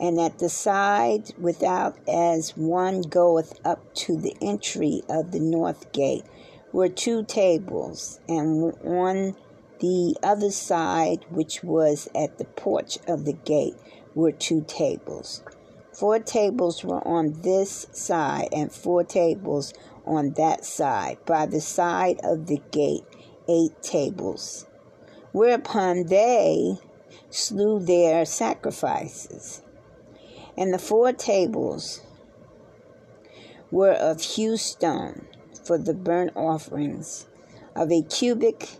And 0.00 0.18
at 0.18 0.38
the 0.38 0.48
side 0.48 1.32
without, 1.38 1.96
as 2.08 2.56
one 2.56 3.02
goeth 3.02 3.60
up 3.66 3.94
to 3.96 4.16
the 4.16 4.34
entry 4.40 5.02
of 5.08 5.32
the 5.32 5.40
north 5.40 5.92
gate, 5.92 6.24
were 6.72 6.88
two 6.88 7.24
tables, 7.24 8.20
and 8.28 8.72
on 8.84 9.36
the 9.80 10.16
other 10.22 10.50
side, 10.50 11.24
which 11.30 11.62
was 11.62 12.08
at 12.14 12.38
the 12.38 12.44
porch 12.44 12.98
of 13.06 13.24
the 13.24 13.32
gate, 13.32 13.74
were 14.14 14.32
two 14.32 14.64
tables. 14.66 15.42
Four 16.00 16.18
tables 16.18 16.82
were 16.82 17.06
on 17.06 17.42
this 17.42 17.86
side, 17.92 18.48
and 18.54 18.72
four 18.72 19.04
tables 19.04 19.74
on 20.06 20.30
that 20.30 20.64
side, 20.64 21.18
by 21.26 21.44
the 21.44 21.60
side 21.60 22.18
of 22.24 22.46
the 22.46 22.58
gate, 22.70 23.04
eight 23.46 23.82
tables. 23.82 24.64
Whereupon 25.32 26.06
they 26.06 26.78
slew 27.28 27.80
their 27.80 28.24
sacrifices. 28.24 29.60
And 30.56 30.72
the 30.72 30.78
four 30.78 31.12
tables 31.12 32.00
were 33.70 33.92
of 33.92 34.22
hew 34.22 34.56
stone 34.56 35.26
for 35.64 35.76
the 35.76 35.92
burnt 35.92 36.32
offerings, 36.34 37.26
of 37.76 37.92
a 37.92 38.00
cubic 38.00 38.70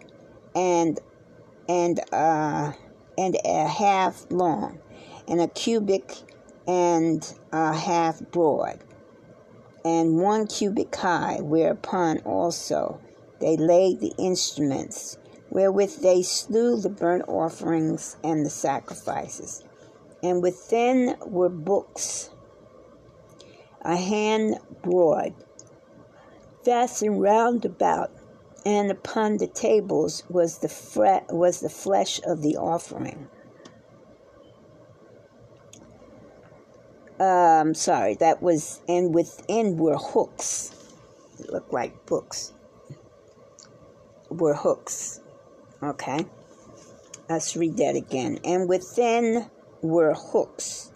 and 0.54 0.98
and 1.68 2.00
uh, 2.14 2.72
and 3.18 3.37
a 3.44 3.68
half 3.68 4.24
long, 4.30 4.78
and 5.28 5.42
a 5.42 5.48
cubit 5.48 6.24
and 6.70 7.35
a 7.50 7.74
half 7.74 8.20
broad 8.30 8.78
and 9.85 10.18
one 10.18 10.46
cubit 10.46 10.94
high, 10.94 11.38
whereupon 11.40 12.18
also 12.18 13.00
they 13.40 13.56
laid 13.56 13.98
the 13.98 14.14
instruments 14.18 15.18
wherewith 15.50 15.96
they 15.96 16.22
slew 16.22 16.80
the 16.80 16.88
burnt 16.88 17.24
offerings 17.26 18.16
and 18.22 18.46
the 18.46 18.50
sacrifices. 18.50 19.64
And 20.22 20.42
within 20.42 21.16
were 21.26 21.48
books, 21.48 22.30
a 23.83 23.96
hand 23.96 24.59
broad, 24.80 25.35
fastened 26.64 27.20
round 27.20 27.64
about, 27.64 28.12
and 28.64 28.92
upon 28.92 29.38
the 29.38 29.48
tables 29.48 30.22
was 30.28 30.59
the, 30.59 30.68
fre- 30.68 31.26
was 31.30 31.61
the 31.61 31.68
flesh 31.68 32.20
of 32.24 32.42
the 32.42 32.56
offering 32.56 33.28
um, 37.20 37.74
sorry, 37.74 38.14
that 38.14 38.42
was, 38.42 38.80
and 38.88 39.14
within 39.14 39.76
were 39.76 39.98
hooks. 39.98 40.74
It 41.38 41.50
looked 41.50 41.72
like 41.72 42.06
books. 42.06 42.52
Were 44.30 44.54
hooks. 44.54 45.20
Okay. 45.83 46.24
Let's 47.28 47.54
read 47.56 47.76
that 47.76 47.94
again. 47.94 48.38
And 48.44 48.68
within 48.68 49.50
were 49.83 50.14
hooks, 50.14 50.92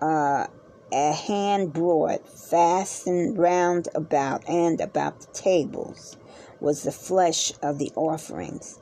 uh, 0.00 0.46
a 0.92 1.12
hand 1.12 1.72
broad, 1.72 2.20
fastened 2.28 3.36
round 3.36 3.88
about 3.94 4.48
and 4.48 4.80
about 4.80 5.20
the 5.20 5.26
tables, 5.32 6.16
was 6.60 6.84
the 6.84 6.92
flesh 6.92 7.52
of 7.62 7.78
the 7.78 7.90
offerings. 7.94 8.78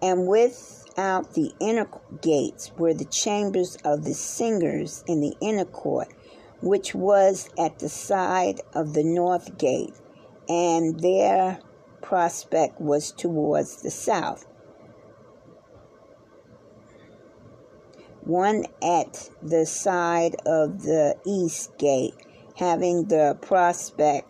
And 0.00 0.28
with 0.28 0.77
out 0.98 1.32
the 1.32 1.52
inner 1.60 1.88
gates 2.20 2.72
were 2.76 2.92
the 2.92 3.06
chambers 3.06 3.76
of 3.84 4.04
the 4.04 4.12
singers 4.12 5.02
in 5.06 5.20
the 5.20 5.34
inner 5.40 5.64
court, 5.64 6.08
which 6.60 6.94
was 6.94 7.48
at 7.58 7.78
the 7.78 7.88
side 7.88 8.60
of 8.74 8.92
the 8.92 9.04
north 9.04 9.56
gate, 9.56 9.94
and 10.48 11.00
their 11.00 11.60
prospect 12.02 12.80
was 12.80 13.12
towards 13.12 13.80
the 13.82 13.90
south. 13.90 14.46
one 18.28 18.62
at 18.82 19.30
the 19.42 19.64
side 19.64 20.36
of 20.44 20.82
the 20.82 21.16
east 21.24 21.76
gate, 21.78 22.14
having 22.56 23.06
the 23.06 23.34
prospect 23.40 24.28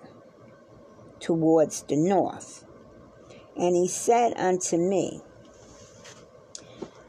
towards 1.18 1.82
the 1.82 1.96
north. 1.96 2.64
And 3.56 3.74
he 3.74 3.88
said 3.88 4.34
unto 4.36 4.76
me, 4.76 5.20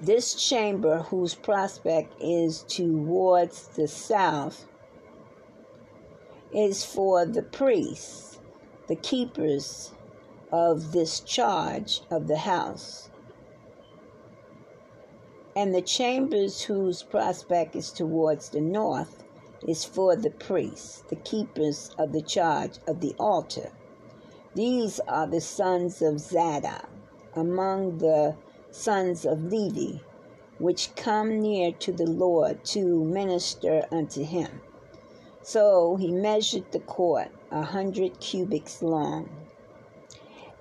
This 0.02 0.34
chamber, 0.34 1.00
whose 1.00 1.36
prospect 1.36 2.14
is 2.22 2.64
towards 2.64 3.68
the 3.68 3.86
south, 3.86 4.66
is 6.54 6.86
for 6.86 7.26
the 7.26 7.42
priests, 7.42 8.40
the 8.88 8.96
keepers 8.96 9.92
of 10.54 10.94
this 10.94 11.20
charge 11.20 12.02
of 12.10 12.28
the 12.28 12.38
house. 12.38 13.10
And 15.54 15.76
the 15.76 15.82
chambers 15.82 16.62
whose 16.62 17.04
prospect 17.04 17.76
is 17.76 17.92
towards 17.92 18.50
the 18.50 18.62
north 18.62 19.26
is 19.68 19.84
for 19.84 20.16
the 20.16 20.30
priests, 20.30 21.04
the 21.10 21.18
keepers 21.18 21.92
of 21.98 22.14
the 22.14 22.22
charge 22.22 22.80
of 22.88 23.02
the 23.02 23.14
altar. 23.20 23.72
These 24.56 25.02
are 25.02 25.28
the 25.28 25.42
sons 25.42 26.02
of 26.02 26.22
Zadok 26.22 26.88
among 27.36 27.98
the 27.98 28.38
sons 28.72 29.26
of 29.26 29.46
Levi, 29.46 30.00
which 30.58 30.96
come 30.96 31.40
near 31.40 31.72
to 31.72 31.92
the 31.92 32.06
Lord 32.06 32.64
to 32.66 33.04
minister 33.04 33.88
unto 33.92 34.24
him. 34.24 34.62
So 35.42 35.96
he 35.96 36.12
measured 36.12 36.72
the 36.72 36.80
court 36.80 37.30
a 37.52 37.64
hundred 37.64 38.20
cubits 38.20 38.82
long 38.82 39.30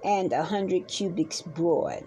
and 0.03 0.33
a 0.33 0.45
hundred 0.45 0.89
cubits 0.89 1.43
broad, 1.43 2.05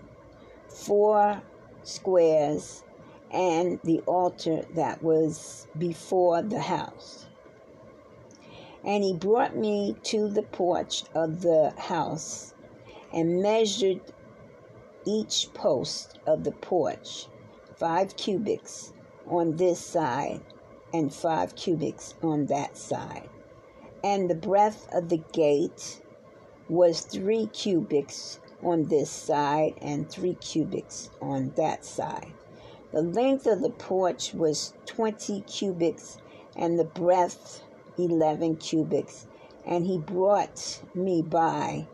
four 0.67 1.41
squares, 1.83 2.83
and 3.29 3.79
the 3.83 3.99
altar 4.01 4.65
that 4.75 5.03
was 5.03 5.67
before 5.77 6.41
the 6.41 6.59
house. 6.61 7.25
And 8.83 9.03
he 9.03 9.13
brought 9.13 9.55
me 9.55 9.95
to 10.03 10.27
the 10.27 10.43
porch 10.43 11.03
of 11.13 11.41
the 11.41 11.73
house 11.77 12.53
and 13.13 13.41
measured 13.41 14.01
each 15.05 15.49
post 15.53 16.19
of 16.27 16.43
the 16.43 16.51
porch 16.51 17.27
five 17.75 18.15
cubits 18.15 18.93
on 19.27 19.55
this 19.55 19.79
side 19.79 20.41
and 20.93 21.13
five 21.13 21.55
cubits 21.55 22.13
on 22.21 22.45
that 22.47 22.77
side. 22.77 23.29
And 24.03 24.29
the 24.29 24.35
breadth 24.35 24.87
of 24.93 25.09
the 25.09 25.23
gate 25.31 26.01
was 26.69 27.01
three 27.01 27.47
cubits 27.47 28.39
on 28.63 28.85
this 28.85 29.09
side 29.09 29.73
and 29.81 30.09
three 30.09 30.35
cubits 30.35 31.09
on 31.21 31.51
that 31.55 31.83
side. 31.85 32.33
The 32.91 33.01
length 33.01 33.47
of 33.47 33.61
the 33.61 33.69
porch 33.69 34.33
was 34.33 34.73
twenty 34.85 35.41
cubits, 35.41 36.17
and 36.55 36.77
the 36.77 36.83
breadth 36.83 37.63
eleven 37.97 38.57
cubits. 38.57 39.27
And 39.65 39.85
he 39.85 39.97
brought 39.97 40.81
me 40.93 41.21
by 41.21 41.87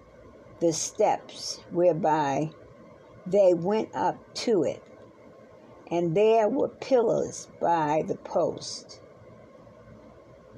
the 0.60 0.74
steps 0.74 1.60
whereby 1.72 2.50
they 3.32 3.54
went 3.54 3.90
up 3.94 4.18
to 4.36 4.64
it. 4.64 4.84
And 5.90 6.16
there 6.16 6.50
were 6.50 6.68
pillars 6.68 7.48
by 7.62 8.04
the 8.08 8.16
post, 8.16 9.00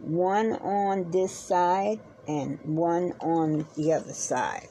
one 0.01 0.53
on 0.53 1.11
this 1.11 1.31
side 1.31 1.99
and 2.27 2.59
one 2.63 3.13
on 3.19 3.67
the 3.75 3.93
other 3.93 4.13
side. 4.13 4.69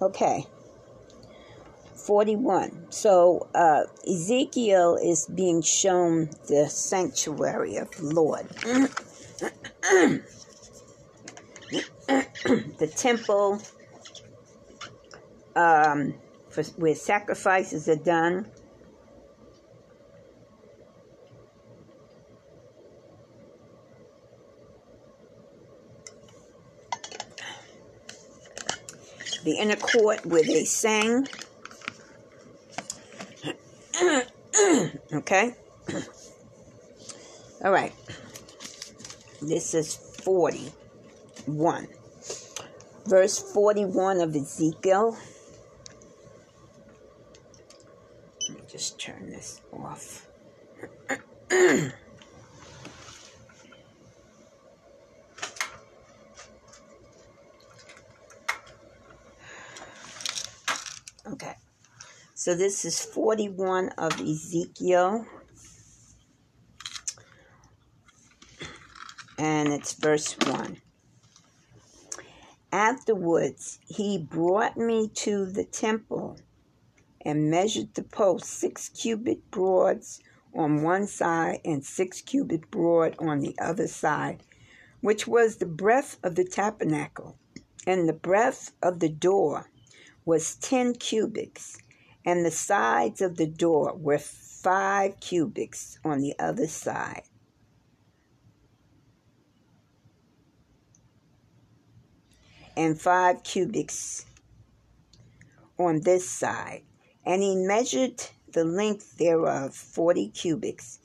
Okay. 0.00 0.46
41. 1.94 2.88
So 2.90 3.48
uh, 3.54 3.84
Ezekiel 4.06 4.98
is 5.02 5.26
being 5.26 5.62
shown 5.62 6.28
the 6.48 6.68
sanctuary 6.68 7.76
of 7.76 7.90
the 7.92 8.04
Lord. 8.04 8.46
the 12.78 12.92
temple 12.96 13.60
um, 15.56 16.14
for, 16.50 16.62
where 16.76 16.94
sacrifices 16.94 17.88
are 17.88 17.96
done. 17.96 18.50
The 29.44 29.58
inner 29.58 29.76
court 29.76 30.24
where 30.24 30.42
they 30.42 30.64
sang 30.64 31.26
okay? 35.12 35.54
All 37.64 37.72
right. 37.72 37.92
This 39.40 39.74
is 39.74 39.96
41. 41.46 41.88
Verse 43.06 43.38
41 43.38 44.20
of 44.20 44.34
Ezekiel. 44.34 45.16
Let 48.48 48.58
me 48.58 48.64
just 48.68 48.98
turn 48.98 49.30
this 49.30 49.60
off. 49.72 50.26
okay. 51.50 51.92
So 62.34 62.54
this 62.54 62.84
is 62.84 63.02
41 63.02 63.90
of 63.98 64.18
Ezekiel. 64.20 65.26
And 69.38 69.72
it's 69.72 69.92
verse 69.94 70.36
1. 70.46 70.80
Afterwards, 72.74 73.78
he 73.86 74.18
brought 74.18 74.76
me 74.76 75.06
to 75.06 75.46
the 75.46 75.62
temple 75.62 76.38
and 77.20 77.48
measured 77.48 77.94
the 77.94 78.02
post 78.02 78.46
six 78.46 78.88
cubit 78.88 79.48
broads 79.52 80.18
on 80.52 80.82
one 80.82 81.06
side 81.06 81.60
and 81.64 81.84
six 81.84 82.20
cubit 82.20 82.72
broad 82.72 83.14
on 83.20 83.38
the 83.38 83.56
other 83.60 83.86
side, 83.86 84.42
which 85.02 85.24
was 85.24 85.58
the 85.58 85.66
breadth 85.66 86.18
of 86.24 86.34
the 86.34 86.42
tabernacle. 86.42 87.38
And 87.86 88.08
the 88.08 88.12
breadth 88.12 88.72
of 88.82 88.98
the 88.98 89.08
door 89.08 89.70
was 90.24 90.56
ten 90.56 90.94
cubits 90.94 91.78
and 92.24 92.44
the 92.44 92.50
sides 92.50 93.22
of 93.22 93.36
the 93.36 93.46
door 93.46 93.94
were 93.94 94.18
five 94.18 95.20
cubits 95.20 96.00
on 96.04 96.22
the 96.22 96.34
other 96.40 96.66
side. 96.66 97.22
And 102.76 103.00
five 103.00 103.44
cubits 103.44 104.26
on 105.78 106.00
this 106.00 106.28
side. 106.28 106.82
And 107.24 107.42
he 107.42 107.56
measured 107.56 108.22
the 108.52 108.64
length 108.64 109.16
thereof 109.16 109.74
forty 109.74 110.28
cubits, 110.28 110.98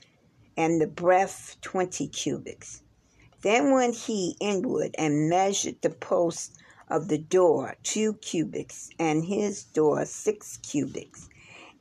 and 0.57 0.81
the 0.81 0.87
breadth 0.87 1.57
twenty 1.61 2.07
cubits. 2.07 2.81
Then 3.41 3.71
went 3.71 3.95
he 3.95 4.35
inward 4.41 4.95
and 4.97 5.29
measured 5.29 5.81
the 5.81 5.89
post 5.89 6.57
of 6.89 7.07
the 7.07 7.17
door 7.17 7.75
two 7.83 8.13
cubits, 8.15 8.89
and 8.99 9.23
his 9.23 9.63
door 9.63 10.05
six 10.05 10.57
cubits, 10.57 11.29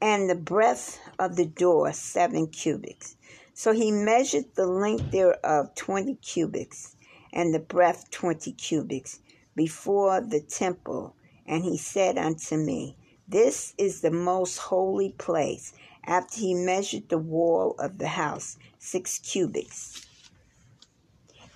and 0.01 0.31
the 0.31 0.35
breadth 0.35 0.99
of 1.19 1.37
the 1.37 1.47
door 1.47 1.93
seven 1.93 2.47
cubits. 2.47 3.17
So 3.55 3.73
he 3.73 3.91
measured 3.91 4.55
the 4.55 4.67
length 4.67 5.11
thereof 5.11 5.75
twenty 5.75 6.15
cubits, 6.17 6.95
and 7.33 7.53
the 7.53 7.59
breadth 7.59 8.11
twenty 8.11 8.53
cubits, 8.53 9.21
before 9.59 10.21
the 10.21 10.41
temple. 10.41 11.17
And 11.45 11.65
he 11.65 11.77
said 11.77 12.17
unto 12.17 12.57
me, 12.57 12.97
This 13.27 13.75
is 13.77 14.01
the 14.01 14.13
most 14.13 14.57
holy 14.57 15.11
place. 15.19 15.73
After 16.07 16.39
he 16.39 16.55
measured 16.55 17.09
the 17.09 17.19
wall 17.19 17.75
of 17.81 17.99
the 17.99 18.07
house, 18.07 18.57
six 18.79 19.19
cubits, 19.19 20.07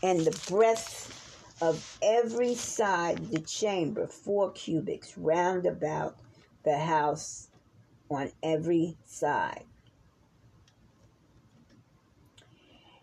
and 0.03 0.21
the 0.21 0.37
breadth 0.51 1.17
of 1.63 1.99
every 2.03 2.57
side 2.57 3.21
of 3.21 3.31
the 3.31 3.41
chamber, 3.41 4.09
four 4.09 4.51
cubits 4.51 5.17
round 5.17 5.65
about 5.65 6.17
the 6.65 6.77
house 6.77 7.49
on 8.11 8.33
every 8.43 8.97
side. 9.07 9.65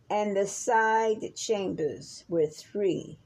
And 0.09 0.35
the 0.35 0.45
side 0.45 1.35
chambers 1.35 2.25
were 2.27 2.47
three, 2.47 3.17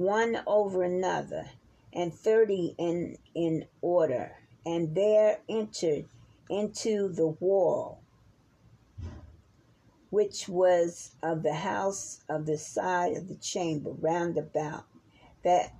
one 0.00 0.42
over 0.46 0.82
another, 0.82 1.44
and 1.92 2.12
thirty 2.12 2.74
in, 2.78 3.16
in 3.34 3.66
order. 3.82 4.32
And 4.64 4.94
there 4.94 5.38
entered 5.48 6.06
into 6.48 7.08
the 7.08 7.28
wall 7.28 8.00
which 10.10 10.48
was 10.48 11.12
of 11.22 11.42
the 11.42 11.54
house 11.54 12.20
of 12.28 12.44
the 12.46 12.58
side 12.58 13.16
of 13.16 13.28
the 13.28 13.36
chamber 13.36 13.90
round 13.90 14.36
about, 14.36 14.84
that 15.44 15.72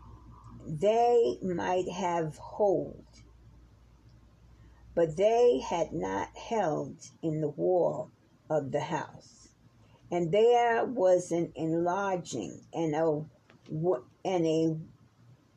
they 0.66 1.36
might 1.42 1.88
have 1.88 2.36
hold 2.36 3.04
but 4.94 5.16
they 5.16 5.60
had 5.60 5.92
not 5.92 6.28
held 6.36 6.96
in 7.22 7.40
the 7.40 7.48
wall 7.48 8.10
of 8.48 8.72
the 8.72 8.80
house. 8.80 9.48
And 10.10 10.32
there 10.32 10.84
was 10.84 11.30
an 11.30 11.52
enlarging 11.54 12.60
and 12.74 12.94
a, 12.94 13.24
and 14.24 14.46
a 14.46 14.76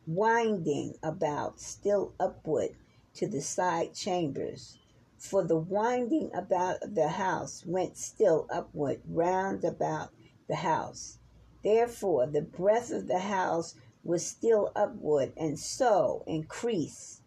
winding 0.06 0.96
about 1.04 1.60
still 1.60 2.14
upward 2.20 2.70
to 3.14 3.28
the 3.28 3.42
side 3.42 3.94
chambers. 3.94 4.78
For 5.18 5.44
the 5.44 5.58
winding 5.58 6.32
about 6.34 6.84
of 6.84 6.96
the 6.96 7.08
house 7.08 7.64
went 7.66 7.98
still 7.98 8.48
upward 8.50 9.02
round 9.08 9.64
about 9.64 10.10
the 10.48 10.56
house. 10.56 11.20
Therefore, 11.64 12.28
the 12.28 12.42
breadth 12.42 12.92
of 12.92 13.08
the 13.08 13.20
house 13.20 13.76
was 14.04 14.26
still 14.26 14.72
upward, 14.76 15.32
and 15.38 15.58
so 15.58 16.24
increased 16.28 17.22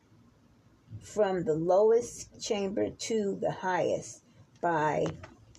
from 1.00 1.44
the 1.44 1.54
lowest 1.54 2.38
chamber 2.40 2.90
to 2.90 3.38
the 3.40 3.50
highest 3.50 4.22
by 4.60 5.06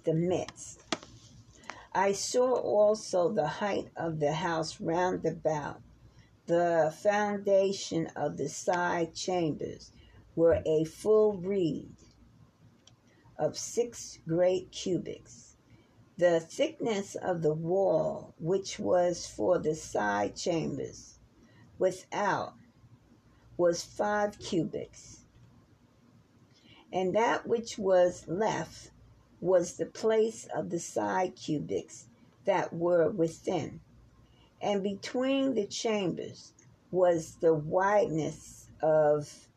the 0.03 0.13
midst. 0.13 0.86
I 1.99 2.11
saw 2.11 2.53
also 2.53 3.29
the 3.33 3.47
height 3.47 3.89
of 3.95 4.19
the 4.19 4.33
house 4.33 4.79
round 4.79 5.25
about. 5.25 5.81
The 6.45 6.93
foundation 6.95 8.05
of 8.15 8.37
the 8.37 8.49
side 8.49 9.15
chambers 9.15 9.91
were 10.35 10.61
a 10.63 10.83
full 10.83 11.33
reed 11.33 11.95
of 13.35 13.57
six 13.57 14.19
great 14.27 14.71
cubits. 14.71 15.55
The 16.19 16.39
thickness 16.39 17.15
of 17.15 17.41
the 17.41 17.55
wall, 17.55 18.35
which 18.39 18.77
was 18.77 19.25
for 19.25 19.57
the 19.57 19.73
side 19.73 20.35
chambers 20.35 21.17
without, 21.79 22.53
was 23.57 23.83
five 23.83 24.37
cubits 24.37 25.21
and 26.93 27.15
that 27.15 27.47
which 27.47 27.79
was 27.79 28.27
left 28.27 28.91
was 29.39 29.73
the 29.73 29.85
place 29.85 30.47
of 30.55 30.69
the 30.69 30.79
side 30.79 31.35
cubits 31.35 32.07
that 32.45 32.73
were 32.73 33.09
within. 33.09 33.79
And 34.61 34.81
between 34.81 35.53
the 35.53 35.67
chambers 35.67 36.53
was 36.91 37.35
the 37.41 37.53
wideness 37.53 38.67
of 38.81 39.47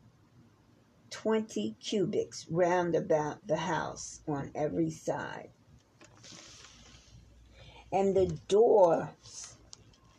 twenty 1.09 1.75
cubits 1.79 2.47
round 2.49 2.95
about 2.95 3.45
the 3.47 3.57
house 3.57 4.21
on 4.27 4.51
every 4.55 4.89
side. 4.89 5.49
And 7.91 8.15
the 8.15 8.37
doors 8.47 9.57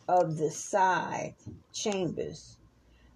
of 0.09 0.37
the 0.37 0.51
side 0.51 1.35
chambers 1.73 2.59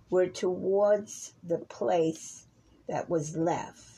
were 0.09 0.28
towards 0.28 1.35
the 1.42 1.59
place 1.59 2.46
that 2.88 3.11
was 3.11 3.37
left, 3.37 3.95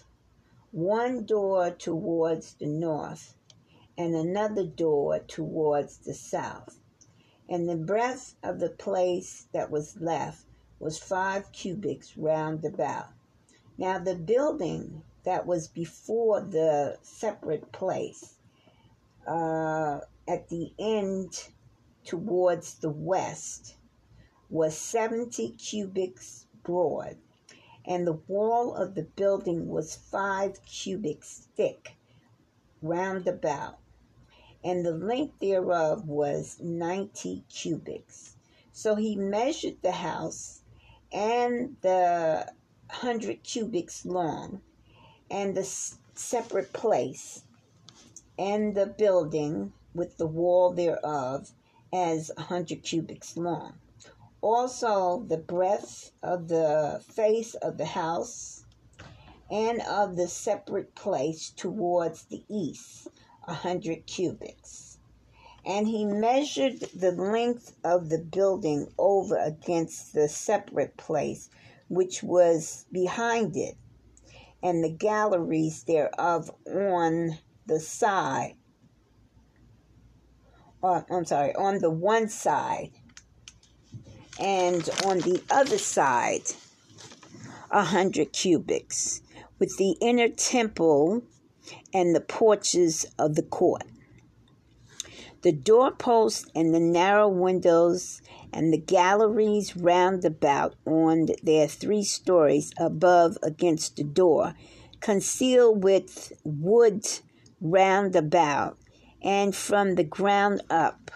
one 0.71 1.25
door 1.25 1.71
towards 1.71 2.55
the 2.55 2.67
north, 2.67 3.35
and 3.97 4.15
another 4.15 4.65
door 4.65 5.19
towards 5.19 5.99
the 5.99 6.15
south. 6.15 6.79
And 7.49 7.69
the 7.69 7.77
breadth 7.77 8.35
of 8.43 8.61
the 8.61 8.69
place 8.69 9.47
that 9.53 9.71
was 9.71 9.97
left 10.01 10.45
was 10.79 10.99
five 10.99 11.51
cubits 11.53 12.17
round 12.17 12.65
about. 12.65 13.09
Now 13.79 13.99
the 13.99 14.15
building 14.15 15.03
that 15.25 15.47
was 15.47 15.69
before 15.69 16.41
the 16.41 16.99
separate 17.03 17.73
place, 17.73 18.35
uh, 19.27 20.01
at 20.27 20.49
the 20.49 20.73
end 20.79 21.49
towards 22.05 22.75
the 22.75 22.91
west, 22.91 23.77
was 24.51 24.77
seventy 24.77 25.51
cubits 25.53 26.47
broad 26.63 27.17
and 27.89 28.07
the 28.07 28.21
wall 28.29 28.75
of 28.75 28.95
the 28.95 29.03
building 29.03 29.67
was 29.67 29.97
five 29.97 30.63
cubits 30.67 31.49
thick 31.57 31.97
round 32.83 33.27
about, 33.27 33.79
and 34.63 34.85
the 34.85 34.93
length 34.93 35.39
thereof 35.41 36.07
was 36.07 36.59
ninety 36.61 37.43
cubits. 37.49 38.37
So 38.73 38.95
he 38.95 39.17
measured 39.17 39.81
the 39.83 39.93
house 39.93 40.61
and 41.11 41.77
the 41.81 42.53
hundred 42.91 43.43
cubits 43.43 44.05
long, 44.05 44.61
and 45.31 45.57
the 45.57 45.65
separate 46.15 46.75
place, 46.75 47.43
and 48.39 48.75
the 48.75 48.87
building 48.87 49.73
with 49.95 50.19
the 50.19 50.27
wall 50.27 50.73
thereof 50.73 51.53
as 51.91 52.31
a 52.37 52.43
hundred 52.43 52.83
cubits 52.83 53.39
long 53.39 53.79
also 54.41 55.25
the 55.29 55.39
breadth 55.39 56.13
of 56.23 56.49
the 56.49 57.03
face 57.13 57.55
of 57.55 57.77
the 57.77 57.87
house 57.87 58.65
and 59.51 59.81
of 59.83 60.17
the 60.17 60.29
separate 60.29 60.95
place 60.95 61.51
towards 61.51 62.25
the 62.25 62.45
east, 62.49 63.09
a 63.47 63.55
hundred 63.55 64.07
cubits. 64.07 64.99
And 65.65 65.89
he 65.89 66.05
measured 66.05 66.81
the 66.95 67.13
length 67.13 67.75
of 67.85 68.09
the 68.09 68.19
building 68.19 68.93
over 68.99 69.37
against 69.37 70.15
the 70.15 70.29
separate 70.29 70.97
place 70.97 71.51
which 71.89 72.23
was 72.23 72.87
behind 72.93 73.57
it, 73.57 73.77
and 74.63 74.85
the 74.85 74.91
galleries 74.91 75.85
thereof 75.85 76.51
on 76.67 77.39
the 77.67 77.81
side. 77.81 78.55
Uh, 80.83 81.03
I'm 81.11 81.25
sorry, 81.25 81.55
on 81.55 81.79
the 81.79 81.91
one 81.91 82.29
side 82.29 82.93
and 84.39 84.89
on 85.05 85.19
the 85.19 85.43
other 85.51 85.79
side, 85.79 86.43
a 87.71 87.85
hundred 87.85 88.33
cubits, 88.33 89.21
with 89.59 89.77
the 89.77 89.97
inner 90.01 90.29
temple 90.29 91.23
and 91.93 92.15
the 92.15 92.21
porches 92.21 93.07
of 93.19 93.35
the 93.35 93.43
court. 93.43 93.85
The 95.43 95.53
doorposts 95.53 96.47
and 96.55 96.75
the 96.75 96.81
narrow 96.81 97.29
windows 97.29 98.21
and 98.53 98.73
the 98.73 98.79
galleries 98.79 99.77
round 99.77 100.25
about 100.25 100.75
on 100.85 101.29
their 101.43 101.69
three 101.69 102.03
stories 102.03 102.73
above 102.79 103.39
against 103.43 103.97
the 103.97 104.05
door, 104.05 104.55
concealed 105.01 105.85
with 105.85 106.33
wood 106.45 107.07
round 107.61 108.17
about, 108.17 108.79
and 109.23 109.55
from 109.55 109.95
the 109.95 110.05
ground 110.05 110.63
up 110.71 111.11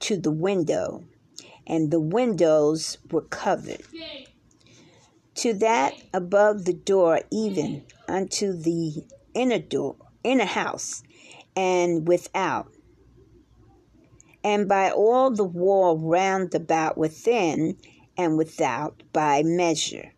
to 0.00 0.16
the 0.16 0.30
window 0.30 1.04
and 1.68 1.90
the 1.90 2.00
windows 2.00 2.98
were 3.10 3.22
covered. 3.22 3.82
To 5.36 5.54
that 5.54 6.02
above 6.12 6.64
the 6.64 6.72
door, 6.72 7.20
even 7.30 7.84
unto 8.08 8.52
the 8.52 9.04
inner 9.34 9.60
door, 9.60 9.94
inner 10.24 10.46
house, 10.46 11.02
and 11.54 12.08
without, 12.08 12.72
and 14.42 14.68
by 14.68 14.90
all 14.90 15.30
the 15.30 15.44
wall 15.44 15.98
round 15.98 16.54
about 16.54 16.96
within 16.96 17.76
and 18.16 18.36
without 18.36 19.02
by 19.12 19.42
measure. 19.44 20.12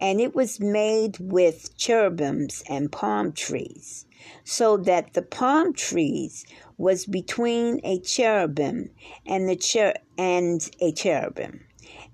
And 0.00 0.20
it 0.20 0.34
was 0.34 0.60
made 0.60 1.18
with 1.18 1.76
cherubims 1.76 2.62
and 2.68 2.90
palm 2.90 3.32
trees, 3.32 4.06
so 4.44 4.76
that 4.78 5.14
the 5.14 5.22
palm 5.22 5.72
trees 5.72 6.44
was 6.76 7.06
between 7.06 7.80
a 7.84 7.98
cherubim 8.00 8.90
and 9.26 9.48
the 9.48 9.58
cher- 9.58 9.96
and 10.18 10.68
a 10.80 10.92
cherubim. 10.92 11.64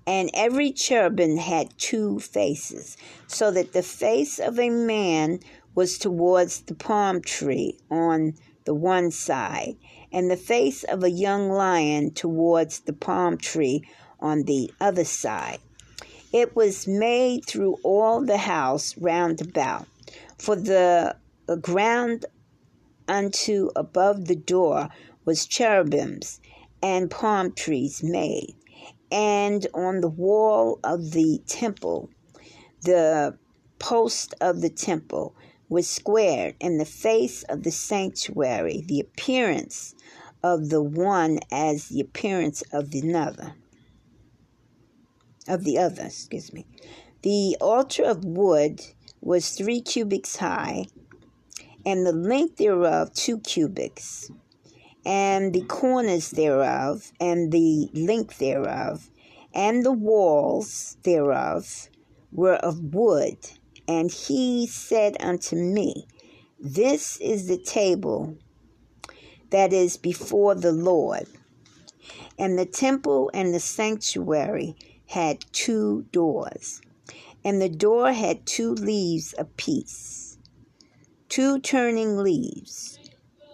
And 0.05 0.29
every 0.33 0.71
cherubim 0.71 1.37
had 1.37 1.77
two 1.77 2.19
faces, 2.19 2.97
so 3.27 3.51
that 3.51 3.73
the 3.73 3.83
face 3.83 4.39
of 4.39 4.59
a 4.59 4.69
man 4.69 5.39
was 5.75 5.97
towards 5.97 6.61
the 6.61 6.75
palm 6.75 7.21
tree 7.21 7.77
on 7.89 8.35
the 8.65 8.73
one 8.73 9.11
side, 9.11 9.75
and 10.11 10.29
the 10.29 10.37
face 10.37 10.83
of 10.83 11.03
a 11.03 11.09
young 11.09 11.49
lion 11.49 12.11
towards 12.11 12.81
the 12.81 12.93
palm 12.93 13.37
tree 13.37 13.83
on 14.19 14.43
the 14.43 14.71
other 14.79 15.05
side. 15.05 15.59
It 16.33 16.55
was 16.55 16.87
made 16.87 17.45
through 17.45 17.77
all 17.83 18.25
the 18.25 18.37
house 18.37 18.97
round 18.97 19.41
about, 19.41 19.85
for 20.37 20.55
the 20.55 21.15
uh, 21.49 21.55
ground 21.57 22.25
unto 23.07 23.69
above 23.75 24.25
the 24.25 24.35
door 24.35 24.89
was 25.25 25.45
cherubims 25.45 26.39
and 26.81 27.11
palm 27.11 27.51
trees 27.51 28.01
made. 28.01 28.55
And 29.11 29.67
on 29.73 29.99
the 29.99 30.07
wall 30.07 30.79
of 30.85 31.11
the 31.11 31.41
temple, 31.47 32.09
the 32.83 33.37
post 33.77 34.33
of 34.39 34.61
the 34.61 34.69
temple 34.69 35.35
was 35.67 35.89
squared, 35.89 36.55
and 36.61 36.79
the 36.79 36.85
face 36.85 37.43
of 37.43 37.63
the 37.63 37.71
sanctuary, 37.71 38.83
the 38.87 38.99
appearance 39.01 39.95
of 40.43 40.69
the 40.69 40.81
one 40.81 41.39
as 41.51 41.89
the 41.89 41.99
appearance 41.99 42.61
of 42.71 42.91
the 42.91 42.99
another. 42.99 43.55
Of 45.47 45.63
the 45.63 45.77
other, 45.77 46.03
excuse 46.05 46.53
me. 46.53 46.65
The 47.23 47.57
altar 47.59 48.03
of 48.03 48.23
wood 48.23 48.81
was 49.21 49.51
three 49.51 49.81
cubits 49.81 50.37
high, 50.37 50.85
and 51.85 52.05
the 52.05 52.11
length 52.11 52.57
thereof 52.57 53.13
two 53.13 53.39
cubits, 53.39 54.31
and 55.05 55.53
the 55.53 55.63
corners 55.63 56.31
thereof, 56.31 57.11
and 57.19 57.51
the 57.51 57.89
length 57.93 58.37
thereof, 58.37 59.09
and 59.53 59.83
the 59.83 59.91
walls 59.91 60.97
thereof 61.03 61.89
were 62.31 62.55
of 62.55 62.93
wood, 62.93 63.37
And 63.87 64.11
he 64.11 64.67
said 64.67 65.17
unto 65.19 65.55
me, 65.55 66.07
This 66.59 67.17
is 67.17 67.47
the 67.47 67.57
table 67.57 68.37
that 69.49 69.73
is 69.73 69.97
before 69.97 70.55
the 70.55 70.71
Lord. 70.71 71.27
And 72.39 72.57
the 72.57 72.65
temple 72.65 73.29
and 73.33 73.53
the 73.53 73.59
sanctuary 73.59 74.75
had 75.11 75.43
two 75.51 76.05
doors, 76.13 76.81
and 77.43 77.61
the 77.61 77.67
door 77.67 78.13
had 78.13 78.45
two 78.45 78.71
leaves 78.71 79.35
apiece, 79.37 80.37
two 81.27 81.59
turning 81.59 82.15
leaves, 82.15 82.97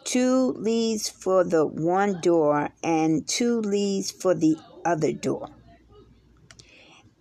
two 0.04 0.52
leaves 0.52 1.10
for 1.10 1.44
the 1.44 1.66
one 1.66 2.22
door, 2.22 2.70
and 2.84 3.28
two 3.28 3.60
leaves 3.62 4.12
for 4.12 4.36
the 4.36 4.56
other 4.86 5.12
door. 5.12 5.50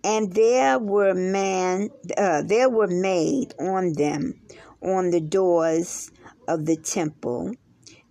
And 0.03 0.31
there 0.33 0.77
were 0.77 1.15
man, 1.15 1.89
uh, 2.15 2.43
there 2.43 2.69
were 2.69 2.87
made 2.87 3.55
on 3.59 3.93
them, 3.93 4.39
on 4.83 5.09
the 5.09 5.19
doors 5.19 6.11
of 6.47 6.67
the 6.67 6.77
temple, 6.77 7.55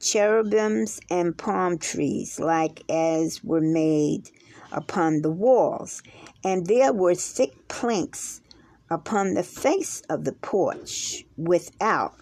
cherubims 0.01 0.99
and 1.09 1.39
palm 1.39 1.79
trees, 1.79 2.41
like 2.41 2.83
as 2.91 3.45
were 3.45 3.61
made 3.61 4.29
upon 4.77 5.23
the 5.23 5.31
walls. 5.31 6.03
And 6.45 6.67
there 6.67 6.93
were 6.93 7.17
thick 7.17 7.67
planks 7.67 8.41
upon 8.89 9.35
the 9.35 9.43
face 9.43 10.03
of 10.09 10.25
the 10.25 10.33
porch 10.33 11.25
without. 11.37 12.15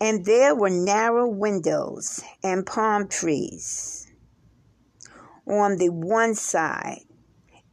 And 0.00 0.26
there 0.26 0.54
were 0.54 0.68
narrow 0.68 1.28
windows 1.28 2.20
and 2.42 2.66
palm 2.66 3.08
trees 3.08 4.12
on 5.46 5.76
the 5.76 5.88
one 5.88 6.34
side, 6.34 7.02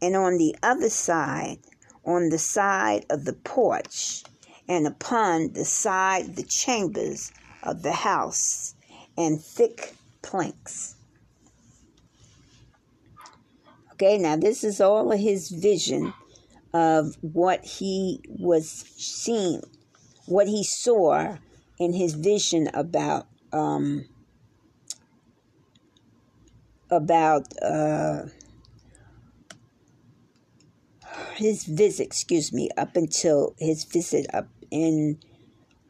and 0.02 0.16
on 0.16 0.38
the 0.38 0.56
other 0.64 0.90
side, 0.90 1.58
on 2.06 2.30
the 2.30 2.38
side 2.38 3.06
of 3.10 3.26
the 3.26 3.34
porch, 3.34 4.24
and 4.68 4.88
upon 4.88 5.54
the 5.54 5.66
side 5.66 6.36
the 6.36 6.44
chambers 6.44 7.32
of 7.64 7.84
the 7.84 7.92
house, 7.92 8.76
and 9.18 9.42
thick 9.42 9.94
planks. 10.22 10.96
Okay, 14.02 14.18
now 14.18 14.38
this 14.38 14.64
is 14.64 14.80
all 14.80 15.12
of 15.12 15.20
his 15.20 15.50
vision 15.50 16.14
of 16.74 17.18
what 17.20 17.66
he 17.66 18.22
was 18.30 18.86
seeing, 18.96 19.62
what 20.26 20.48
he 20.48 20.64
saw 20.64 21.36
in 21.78 21.92
his 21.92 22.14
vision 22.14 22.70
about 22.74 23.28
um, 23.52 24.06
about 26.90 27.48
uh, 27.62 28.22
his 31.36 31.66
visit, 31.66 32.04
excuse 32.04 32.54
me, 32.54 32.70
up 32.78 32.96
until 32.96 33.54
his 33.60 33.84
visit 33.84 34.28
up 34.34 34.48
in 34.72 35.20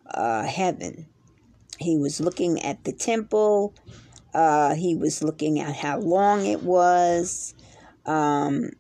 uh, 0.08 0.42
heaven. 0.48 1.06
He 1.78 1.96
was 1.96 2.20
looking 2.20 2.60
at 2.64 2.86
the 2.86 2.92
temple. 2.92 3.76
Uh, 4.34 4.74
he 4.74 4.96
was 4.96 5.24
looking 5.24 5.60
at 5.60 5.76
how 5.76 6.00
long 6.00 6.48
it 6.48 6.64
was, 6.64 7.54
um, 8.10 8.72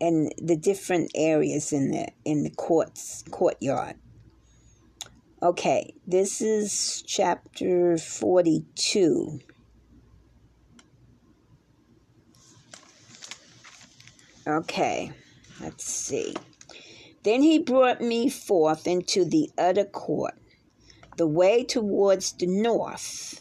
and 0.00 0.34
the 0.36 0.56
different 0.56 1.12
areas 1.14 1.72
in 1.72 1.92
the 1.92 2.08
in 2.24 2.42
the 2.42 2.50
courts 2.50 3.22
courtyard. 3.30 3.94
Okay, 5.40 5.94
this 6.06 6.40
is 6.40 7.02
chapter 7.06 7.96
forty-two. 7.96 9.38
Okay, 14.46 15.12
let's 15.60 15.84
see. 15.84 16.34
Then 17.22 17.40
he 17.42 17.58
brought 17.58 18.00
me 18.00 18.28
forth 18.28 18.86
into 18.86 19.24
the 19.24 19.50
utter 19.56 19.84
court, 19.84 20.34
the 21.16 21.26
way 21.26 21.64
towards 21.64 22.32
the 22.32 22.46
north. 22.46 23.40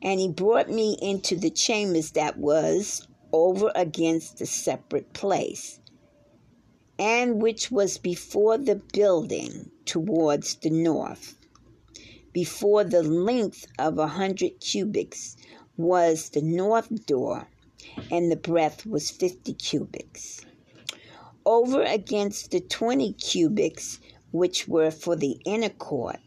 And 0.00 0.20
he 0.20 0.28
brought 0.28 0.68
me 0.68 0.96
into 1.02 1.36
the 1.36 1.50
chambers 1.50 2.12
that 2.12 2.38
was 2.38 3.06
over 3.32 3.70
against 3.74 4.38
the 4.38 4.46
separate 4.46 5.12
place, 5.12 5.80
and 6.98 7.40
which 7.40 7.70
was 7.70 7.98
before 7.98 8.58
the 8.58 8.76
building 8.92 9.70
towards 9.84 10.56
the 10.56 10.70
north. 10.70 11.36
Before 12.32 12.84
the 12.84 13.02
length 13.02 13.66
of 13.78 13.98
a 13.98 14.06
hundred 14.06 14.60
cubits 14.60 15.36
was 15.76 16.30
the 16.30 16.42
north 16.42 17.06
door 17.06 17.48
and 18.10 18.30
the 18.30 18.36
breadth 18.36 18.86
was 18.86 19.10
50 19.10 19.54
cubits. 19.54 20.44
Over 21.44 21.82
against 21.82 22.50
the 22.50 22.60
20 22.60 23.12
cubits, 23.14 23.98
which 24.32 24.68
were 24.68 24.90
for 24.90 25.16
the 25.16 25.40
inner 25.44 25.70
court, 25.70 26.18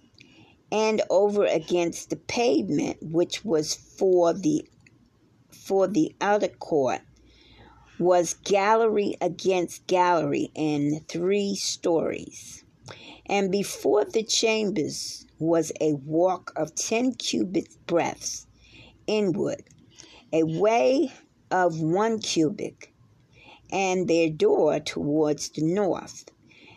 and 0.72 1.02
over 1.10 1.46
against 1.46 2.10
the 2.10 2.16
pavement, 2.16 2.98
which 3.02 3.46
was 3.46 3.76
for 3.76 4.34
the 4.34 4.66
for 5.72 5.88
the 5.88 6.14
outer 6.20 6.50
court, 6.50 7.00
was 7.98 8.34
gallery 8.44 9.16
against 9.22 9.88
gallery 9.88 10.52
in 10.54 11.00
three 11.08 11.56
stories. 11.56 12.66
And 13.26 13.50
before 13.50 14.04
the 14.04 14.24
chambers 14.24 15.26
was 15.40 15.72
a 15.80 15.94
walk 15.94 16.52
of 16.58 16.76
ten 16.76 17.14
cubits 17.14 17.78
breadth 17.88 18.46
inward, 19.08 19.64
a 20.34 20.44
way 20.44 21.14
of 21.52 21.80
one 21.80 22.20
cubit, 22.20 22.90
and 23.72 24.10
their 24.10 24.30
door 24.30 24.82
towards 24.82 25.48
the 25.52 25.64
north. 25.64 26.26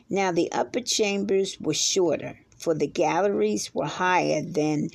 Now 0.08 0.30
the 0.30 0.52
upper 0.52 0.80
chambers 0.80 1.58
were 1.60 1.74
shorter, 1.74 2.38
for 2.56 2.76
the 2.76 2.86
galleries 2.86 3.74
were 3.74 3.86
higher 3.86 4.40
than 4.40 4.90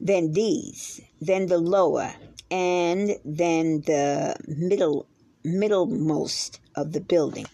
than 0.00 0.32
these, 0.32 1.02
than 1.20 1.48
the 1.48 1.58
lower, 1.58 2.14
and 2.50 3.16
then 3.24 3.82
the 3.82 4.36
middle 4.46 5.06
middlemost 5.44 6.60
of 6.74 6.92
the 6.92 7.00
building. 7.00 7.46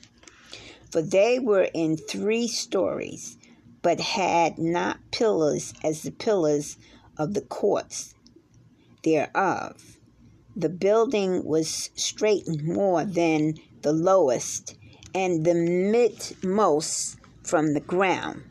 For 0.91 1.03
they 1.03 1.39
were 1.39 1.69
in 1.75 1.97
three 1.97 2.49
stories, 2.49 3.37
but 3.83 4.01
had 4.01 4.59
not 4.59 4.99
pillars 5.11 5.75
as 5.83 6.03
the 6.03 6.13
pillars 6.13 6.77
of 7.19 7.35
the 7.35 7.43
courts 7.43 8.15
thereof 9.03 9.95
the 10.57 10.69
building 10.69 11.45
was 11.45 11.91
straightened 11.97 12.63
more 12.65 13.05
than 13.05 13.55
the 13.83 13.93
lowest 13.93 14.77
and 15.15 15.45
the 15.45 15.55
midmost 15.55 17.17
from 17.43 17.75
the 17.75 17.81
ground. 17.81 18.43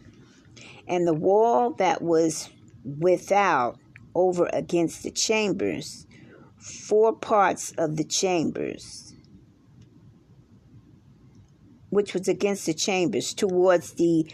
And 0.87 1.07
the 1.07 1.13
wall 1.13 1.71
that 1.75 2.01
was 2.01 2.49
without 2.83 3.79
over 4.13 4.49
against 4.51 5.03
the 5.03 5.11
chambers, 5.11 6.05
four 6.63 7.13
parts 7.13 7.73
of 7.77 7.97
the 7.97 8.05
chambers, 8.05 9.13
which 11.89 12.13
was 12.13 12.27
against 12.27 12.65
the 12.65 12.73
chambers, 12.73 13.33
towards 13.33 13.93
the 13.93 14.31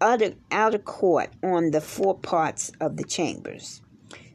outer, 0.00 0.34
outer 0.52 0.78
court 0.78 1.30
on 1.42 1.72
the 1.72 1.80
four 1.80 2.16
parts 2.16 2.70
of 2.80 2.96
the 2.96 3.04
chambers. 3.04 3.82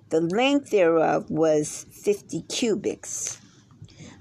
The 0.10 0.20
length 0.20 0.72
thereof 0.72 1.30
was 1.30 1.86
fifty 1.92 2.42
cubits. 2.42 3.40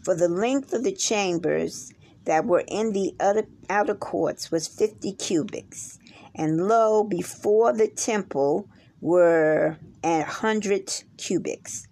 For 0.04 0.14
the 0.14 0.28
length 0.28 0.72
of 0.72 0.84
the 0.84 0.92
chambers 0.92 1.92
that 2.24 2.44
were 2.44 2.64
in 2.68 2.92
the 2.92 3.14
outer, 3.18 3.46
outer 3.68 3.94
courts 3.94 4.50
was 4.50 4.68
fifty 4.68 5.12
cubits. 5.12 5.98
And 6.34 6.68
lo, 6.68 7.02
before 7.02 7.72
the 7.72 7.88
temple 7.88 8.68
were 9.00 9.76
a 10.04 10.20
hundred 10.22 10.92
cubits. 11.16 11.87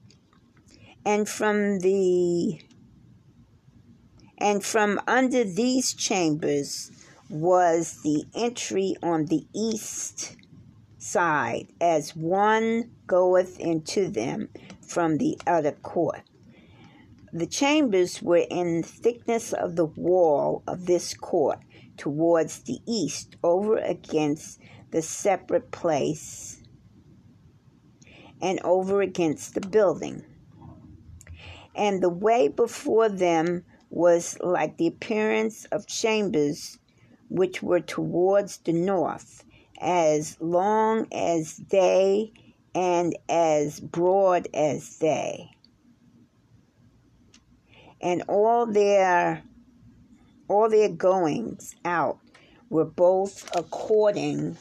And 1.07 1.29
from 1.29 1.79
the 1.79 2.61
and 4.39 4.65
from 4.65 5.01
under 5.07 5.45
these 5.45 5.95
chambers 5.95 6.91
was 7.31 8.03
the 8.03 8.25
entry 8.35 8.97
on 9.05 9.27
the 9.27 9.47
east 9.55 10.37
side, 10.99 11.69
as 11.81 12.17
one 12.17 12.91
goeth 13.07 13.61
into 13.61 14.09
them 14.09 14.49
from 14.85 15.19
the 15.19 15.39
outer 15.47 15.73
court. 15.73 16.23
The 17.33 17.47
chambers 17.47 18.21
were 18.21 18.45
in 18.51 18.81
the 18.81 18.89
thickness 18.89 19.53
of 19.53 19.77
the 19.77 19.87
wall 19.87 20.65
of 20.67 20.87
this 20.87 21.15
court 21.15 21.61
towards 21.97 22.65
the 22.65 22.81
east, 22.85 23.37
over 23.45 23.77
against 23.77 24.59
the 24.91 25.03
separate 25.03 25.71
place, 25.71 26.63
and 28.43 28.61
over 28.65 29.03
against 29.03 29.55
the 29.55 29.61
building. 29.61 30.25
And 31.77 32.03
the 32.03 32.09
way 32.09 32.49
before 32.49 33.11
them 33.11 33.65
was 33.91 34.39
like 34.41 34.79
the 34.79 34.87
appearance 34.87 35.67
of 35.67 35.87
chambers 35.87 36.79
which 37.29 37.63
were 37.63 37.81
towards 37.81 38.59
the 38.59 38.73
north, 38.73 39.45
as 39.81 40.37
long 40.41 41.07
as 41.13 41.59
they 41.69 42.33
and 42.75 43.17
as 43.29 43.79
broad 43.79 44.49
as 44.55 44.97
they. 44.99 45.51
And 48.01 48.23
all 48.29 48.67
their 48.67 49.43
all 50.49 50.71
their 50.71 50.89
goings 50.89 51.75
out 51.85 52.19
were 52.71 52.85
both 52.85 53.51
according 53.55 54.57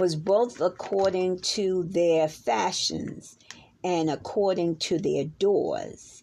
was 0.00 0.14
both 0.14 0.60
according 0.60 1.40
to 1.40 1.84
their 1.84 2.28
fashions 2.28 3.37
and 3.84 4.10
according 4.10 4.76
to 4.76 4.98
their 4.98 5.24
doors 5.24 6.22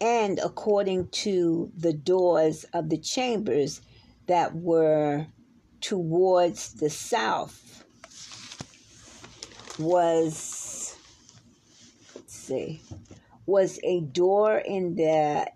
and 0.00 0.38
according 0.40 1.08
to 1.08 1.70
the 1.76 1.92
doors 1.92 2.64
of 2.72 2.88
the 2.88 2.98
chambers 2.98 3.80
that 4.26 4.54
were 4.54 5.26
towards 5.80 6.74
the 6.74 6.90
south 6.90 7.84
was 9.78 10.96
see 12.26 12.80
was 13.46 13.78
a 13.84 14.00
door 14.00 14.58
in 14.58 14.94
the 14.96 15.46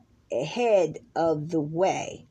head 0.46 0.98
of 1.16 1.50
the 1.50 1.60
way 1.60 2.24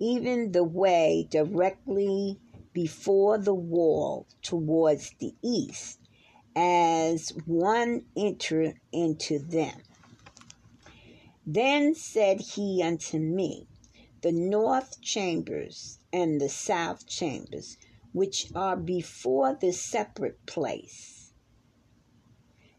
even 0.00 0.52
the 0.52 0.64
way 0.64 1.26
directly 1.30 2.38
before 2.72 3.38
the 3.38 3.54
wall 3.54 4.26
towards 4.42 5.12
the 5.18 5.34
east 5.42 5.97
as 6.56 7.30
one 7.46 8.04
enter 8.16 8.74
into 8.92 9.38
them 9.38 9.80
then 11.50 11.94
said 11.94 12.40
he 12.40 12.82
unto 12.82 13.18
me 13.18 13.66
the 14.20 14.32
north 14.32 15.00
chambers 15.00 15.98
and 16.12 16.40
the 16.40 16.48
south 16.48 17.06
chambers, 17.06 17.78
which 18.12 18.50
are 18.54 18.76
before 18.76 19.56
the 19.58 19.72
separate 19.72 20.44
place. 20.44 21.32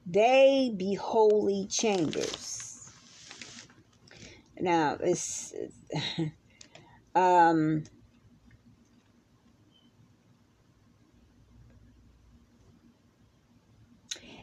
They 0.05 0.73
be 0.75 0.95
holy 0.95 1.65
chambers. 1.67 2.91
Now, 4.59 4.97
it's, 4.99 5.53
um, 7.15 7.85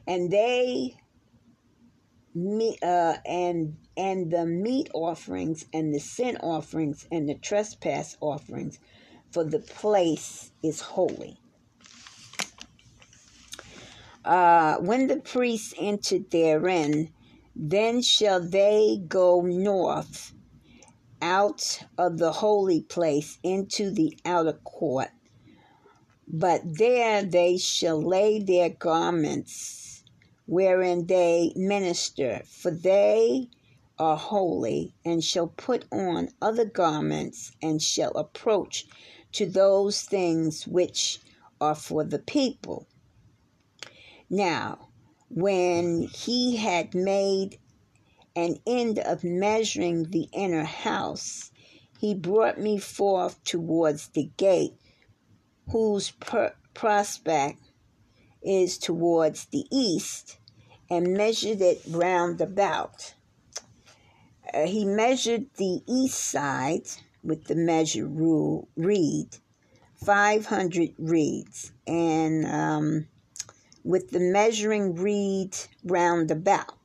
and 0.07 0.31
they 0.31 0.97
me 2.35 2.77
uh, 2.83 3.17
and 3.25 3.77
and 3.97 4.31
the 4.31 4.45
meat 4.45 4.91
offerings 4.93 5.65
and 5.73 5.95
the 5.95 5.99
sin 5.99 6.37
offerings 6.39 7.07
and 7.11 7.29
the 7.29 7.35
trespass 7.35 8.17
offerings 8.21 8.79
for 9.31 9.43
the 9.43 9.59
place 9.59 10.53
is 10.63 10.81
holy. 10.81 11.39
Uh, 14.25 14.77
when 14.79 15.07
the 15.07 15.17
priests 15.17 15.73
entered 15.79 16.31
therein 16.31 17.11
then 17.55 18.03
shall 18.03 18.41
they 18.41 19.01
go 19.09 19.41
north 19.41 20.35
out 21.23 21.81
of 21.97 22.19
the 22.19 22.33
holy 22.33 22.83
place 22.83 23.39
into 23.43 23.91
the 23.91 24.19
outer 24.27 24.53
court. 24.53 25.09
But 26.29 26.61
there 26.65 27.23
they 27.23 27.57
shall 27.57 28.03
lay 28.03 28.41
their 28.41 28.69
garments 28.69 29.86
wherein 30.47 31.07
they 31.07 31.53
minister, 31.57 32.43
for 32.47 32.71
they 32.71 33.49
are 33.99 34.17
holy, 34.17 34.95
and 35.05 35.23
shall 35.23 35.49
put 35.49 35.85
on 35.91 36.29
other 36.41 36.65
garments, 36.65 37.53
and 37.63 37.83
shall 37.83 38.13
approach 38.13 38.87
to 39.33 39.47
those 39.47 40.03
things 40.03 40.67
which 40.67 41.21
are 41.61 41.75
for 41.75 42.05
the 42.05 42.19
people. 42.19 42.87
Now, 44.31 44.89
when 45.29 46.03
he 46.03 46.57
had 46.57 46.95
made 46.95 47.59
an 48.35 48.57
end 48.67 48.99
of 48.99 49.25
measuring 49.25 50.11
the 50.11 50.29
inner 50.33 50.65
house, 50.65 51.51
he 51.99 52.15
brought 52.15 52.59
me 52.59 52.79
forth 52.79 53.43
towards 53.45 54.09
the 54.09 54.31
gate, 54.37 54.75
whose 55.71 56.11
per- 56.11 56.55
prospect 56.75 57.66
is 58.47 58.79
towards 58.79 59.47
the 59.47 59.67
east 59.71 60.39
and 60.89 61.15
measured 61.15 61.61
it 61.61 61.83
round 61.89 62.41
about. 62.41 63.15
Uh, 64.55 64.67
he 64.67 64.85
measured 64.85 65.47
the 65.57 65.83
east 65.87 66.19
side 66.19 66.87
with 67.23 67.45
the 67.45 67.57
measure 67.57 68.07
rule 68.07 68.69
reed, 68.77 69.37
500 70.05 70.95
reeds, 70.99 71.73
and 71.87 72.47
um, 72.47 73.09
with 73.83 74.11
the 74.11 74.21
measuring 74.21 74.95
reed 74.95 75.57
round 75.85 76.31
about. 76.31 76.79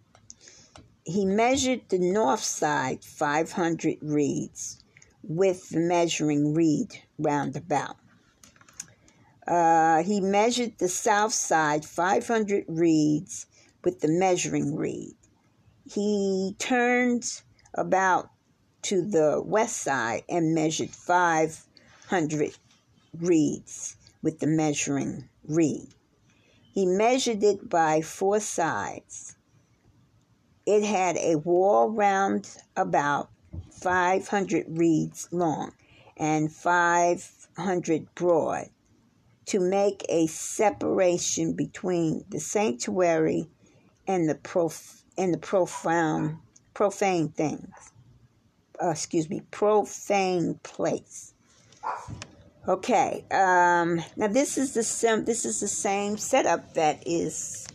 He 1.04 1.26
measured 1.26 1.82
the 1.90 2.00
north 2.00 2.44
side 2.44 3.04
500 3.04 3.98
reeds 4.02 4.84
with 5.24 5.70
the 5.70 5.80
measuring 5.80 6.54
reed 6.54 7.04
round 7.20 7.56
about. 7.56 7.98
Uh, 9.48 10.04
he 10.04 10.22
measured 10.22 10.78
the 10.78 10.88
south 10.88 11.34
side 11.34 11.84
500 11.84 12.66
reeds 12.68 13.48
with 13.84 14.00
the 14.02 14.08
measuring 14.08 14.76
reed. 14.76 15.16
He 15.92 16.56
turned 16.60 17.42
about 17.74 18.30
to 18.84 19.02
the 19.02 19.42
west 19.44 19.78
side 19.78 20.24
and 20.30 20.54
measured 20.54 20.92
500 20.92 22.58
reeds 23.20 23.96
with 24.22 24.40
the 24.40 24.48
measuring 24.48 25.28
reed. 25.48 25.90
He 26.74 26.86
measured 26.86 27.44
it 27.44 27.68
by 27.68 28.02
four 28.02 28.40
sides. 28.40 29.36
It 30.66 30.84
had 30.84 31.18
a 31.18 31.36
wall 31.36 31.90
round 31.90 32.58
about 32.76 33.30
500 33.72 34.66
reeds 34.70 35.28
long 35.32 35.74
and 36.16 36.52
500 36.52 38.16
broad 38.16 38.70
to 39.52 39.60
make 39.60 40.06
a 40.08 40.28
separation 40.28 41.52
between 41.52 42.24
the 42.30 42.40
sanctuary 42.40 43.50
and 44.08 44.30
the 44.30 44.36
prof 44.36 45.04
and 45.18 45.34
the 45.34 45.38
profound 45.38 46.38
profane 46.74 47.28
things. 47.28 47.70
Uh, 48.82 48.92
excuse 48.92 49.30
me, 49.30 49.42
profane 49.52 50.58
place. 50.64 51.34
Okay. 52.66 53.26
Um, 53.30 54.02
now 54.16 54.28
this 54.30 54.58
is 54.58 54.74
the 54.74 54.84
sim- 54.84 55.26
this 55.26 55.44
is 55.44 55.60
the 55.60 55.68
same 55.68 56.16
setup 56.16 56.76
that 56.76 57.04
is 57.06 57.68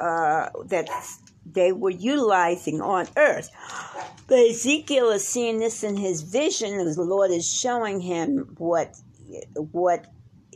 uh, 0.00 0.48
that 0.68 0.88
they 1.44 1.72
were 1.72 1.90
utilizing 1.90 2.80
on 2.80 3.06
earth. 3.18 3.50
But 4.26 4.38
Ezekiel 4.38 5.10
is 5.10 5.28
seeing 5.28 5.58
this 5.58 5.84
in 5.84 5.98
his 5.98 6.22
vision 6.22 6.78
the 6.78 7.02
Lord 7.02 7.30
is 7.30 7.46
showing 7.46 8.00
him 8.00 8.54
what 8.56 8.96
what 9.54 10.06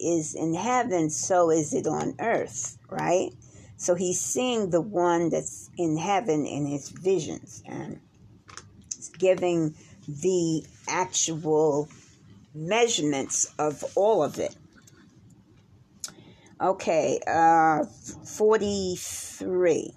is 0.05 0.35
in 0.35 0.55
heaven, 0.55 1.11
so 1.11 1.51
is 1.51 1.75
it 1.75 1.87
on 1.87 2.15
earth, 2.21 2.79
right? 2.89 3.31
So 3.77 3.95
he's 3.95 4.21
seeing 4.21 4.71
the 4.71 4.81
one 4.81 5.31
that's 5.31 5.71
in 5.77 5.97
heaven 5.97 6.47
in 6.47 6.67
his 6.67 6.89
visions 6.89 7.63
and 7.67 8.01
giving 9.19 9.75
the 10.07 10.65
actual 10.89 11.89
measurements 12.55 13.53
of 13.59 13.85
all 13.95 14.23
of 14.23 14.39
it. 14.39 14.55
Okay, 16.61 17.21
uh, 17.27 17.85
43. 17.85 19.93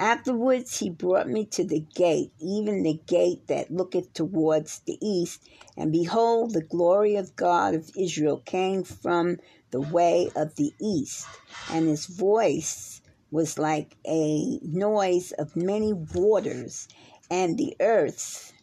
Afterwards 0.00 0.78
he 0.78 0.88
brought 0.88 1.28
me 1.28 1.44
to 1.44 1.62
the 1.62 1.80
gate, 1.94 2.32
even 2.40 2.84
the 2.84 2.98
gate 3.06 3.48
that 3.48 3.70
looketh 3.70 4.14
towards 4.14 4.78
the 4.86 4.96
east, 5.06 5.46
and 5.76 5.92
behold, 5.92 6.54
the 6.54 6.62
glory 6.62 7.16
of 7.16 7.36
God 7.36 7.74
of 7.74 7.90
Israel 7.94 8.38
came 8.38 8.82
from 8.82 9.36
the 9.72 9.82
way 9.82 10.30
of 10.34 10.54
the 10.54 10.72
east, 10.80 11.26
and 11.70 11.86
his 11.86 12.06
voice 12.06 13.02
was 13.30 13.58
like 13.58 13.98
a 14.06 14.58
noise 14.62 15.32
of 15.32 15.54
many 15.54 15.92
waters, 15.92 16.88
and 17.30 17.58
the 17.58 17.76
earth 17.78 18.54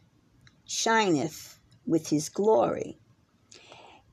shineth 0.65 1.59
with 1.85 2.09
his 2.09 2.29
glory. 2.29 2.97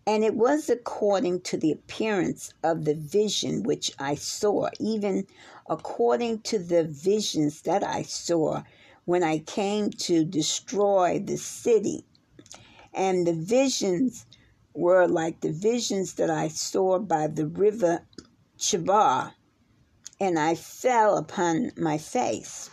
And 0.06 0.22
it 0.22 0.34
was 0.34 0.68
according 0.68 1.40
to 1.42 1.56
the 1.56 1.72
appearance 1.72 2.52
of 2.62 2.84
the 2.84 2.94
vision 2.94 3.62
which 3.62 3.90
I 3.98 4.16
saw, 4.16 4.68
even 4.78 5.26
according 5.68 6.40
to 6.42 6.58
the 6.58 6.84
visions 6.84 7.62
that 7.62 7.82
I 7.82 8.02
saw 8.02 8.62
when 9.06 9.22
I 9.22 9.38
came 9.38 9.90
to 9.90 10.24
destroy 10.24 11.18
the 11.24 11.38
city. 11.38 12.04
And 12.92 13.26
the 13.26 13.32
visions 13.32 14.26
were 14.74 15.06
like 15.06 15.40
the 15.40 15.52
visions 15.52 16.14
that 16.14 16.30
I 16.30 16.48
saw 16.48 16.98
by 16.98 17.26
the 17.28 17.46
river 17.46 18.04
Chebar, 18.58 19.32
and 20.20 20.38
I 20.38 20.54
fell 20.54 21.16
upon 21.16 21.72
my 21.76 21.98
face. 21.98 22.70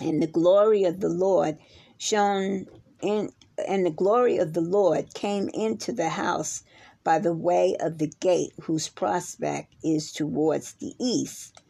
And 0.00 0.22
the 0.22 0.26
glory 0.26 0.84
of 0.84 1.00
the 1.00 1.08
Lord 1.08 1.58
shone 1.98 2.66
in, 3.02 3.30
and 3.68 3.86
the 3.86 3.90
glory 3.90 4.38
of 4.38 4.54
the 4.54 4.60
Lord 4.60 5.14
came 5.14 5.48
into 5.50 5.92
the 5.92 6.10
house 6.10 6.62
by 7.04 7.18
the 7.18 7.34
way 7.34 7.76
of 7.80 7.98
the 7.98 8.12
gate, 8.20 8.52
whose 8.62 8.88
prospect 8.88 9.74
is 9.84 10.12
towards 10.12 10.74
the 10.74 10.94
east. 11.00 11.62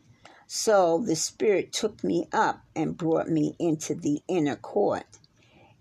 So 0.47 1.05
the 1.07 1.17
Spirit 1.17 1.73
took 1.73 2.05
me 2.05 2.27
up 2.33 2.63
and 2.77 2.97
brought 2.97 3.29
me 3.29 3.57
into 3.59 3.95
the 3.95 4.23
inner 4.29 4.57
court. 4.57 5.07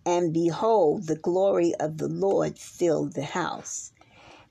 and 0.05 0.33
behold, 0.33 1.07
the 1.07 1.15
glory 1.15 1.73
of 1.79 1.97
the 1.99 2.09
Lord 2.09 2.59
filled 2.59 3.13
the 3.13 3.23
house. 3.25 3.93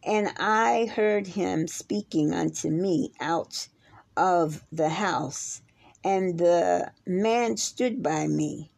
And 0.04 0.30
I 0.38 0.86
heard 0.94 1.28
him 1.28 1.68
speaking 1.68 2.32
unto 2.32 2.70
me 2.70 3.12
out 3.20 3.68
of 4.16 4.64
the 4.72 4.90
house. 4.90 5.62
And 6.04 6.38
the 6.38 6.92
man 7.06 7.56
stood 7.58 8.02
by 8.02 8.28
me, 8.28 8.72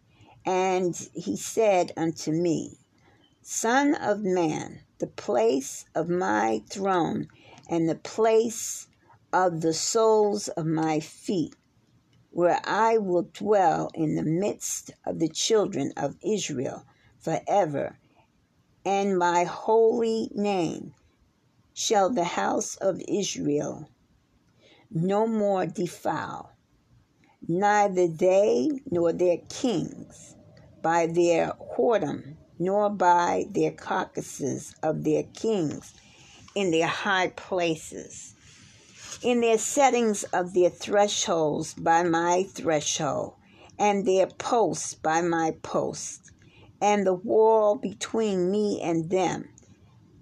and 0.45 0.97
he 1.15 1.37
said 1.37 1.93
unto 1.97 2.33
me, 2.33 2.79
Son 3.43 3.95
of 3.95 4.21
man, 4.23 4.81
the 4.99 5.07
place 5.07 5.85
of 5.95 6.09
my 6.09 6.63
throne 6.71 7.29
and 7.69 7.89
the 7.89 7.95
place 7.95 8.87
of 9.33 9.61
the 9.61 9.75
soles 9.75 10.49
of 10.49 10.67
my 10.67 11.01
feet, 11.01 11.55
where 12.31 12.61
I 12.65 12.99
will 12.99 13.29
dwell 13.33 13.91
in 13.95 14.15
the 14.15 14.23
midst 14.23 14.91
of 15.05 15.19
the 15.19 15.29
children 15.29 15.93
of 15.97 16.17
Israel 16.23 16.85
forever, 17.19 17.99
and 18.85 19.19
my 19.19 19.45
holy 19.45 20.31
name 20.35 20.95
shall 21.73 22.11
the 22.11 22.25
house 22.25 22.77
of 22.77 23.01
Israel 23.09 23.89
no 24.91 25.27
more 25.27 25.67
defile, 25.67 26.50
neither 27.49 28.07
they 28.07 28.71
nor 28.91 29.13
their 29.13 29.39
kings 29.49 30.37
by 30.83 31.07
their 31.07 31.53
whoredom, 31.77 32.37
nor 32.59 32.91
by 32.91 33.45
their 33.51 33.73
carcasses 33.73 34.75
of 34.83 35.05
their 35.05 35.23
kings 35.23 35.95
in 36.55 36.71
their 36.71 36.87
high 36.87 37.29
places 37.29 38.35
in 39.23 39.41
their 39.43 39.59
settings 39.59 40.23
of 40.25 40.55
their 40.55 40.71
thresholds 40.71 41.75
by 41.75 42.03
my 42.03 42.43
threshold, 42.55 43.35
and 43.79 44.07
their 44.07 44.27
posts 44.27 44.95
by 44.95 45.21
my 45.21 45.55
post, 45.63 46.31
and 46.81 47.07
the 47.07 47.15
wall 47.15 47.77
between 47.77 48.51
me 48.51 48.81
and 48.81 49.11
them. 49.11 49.47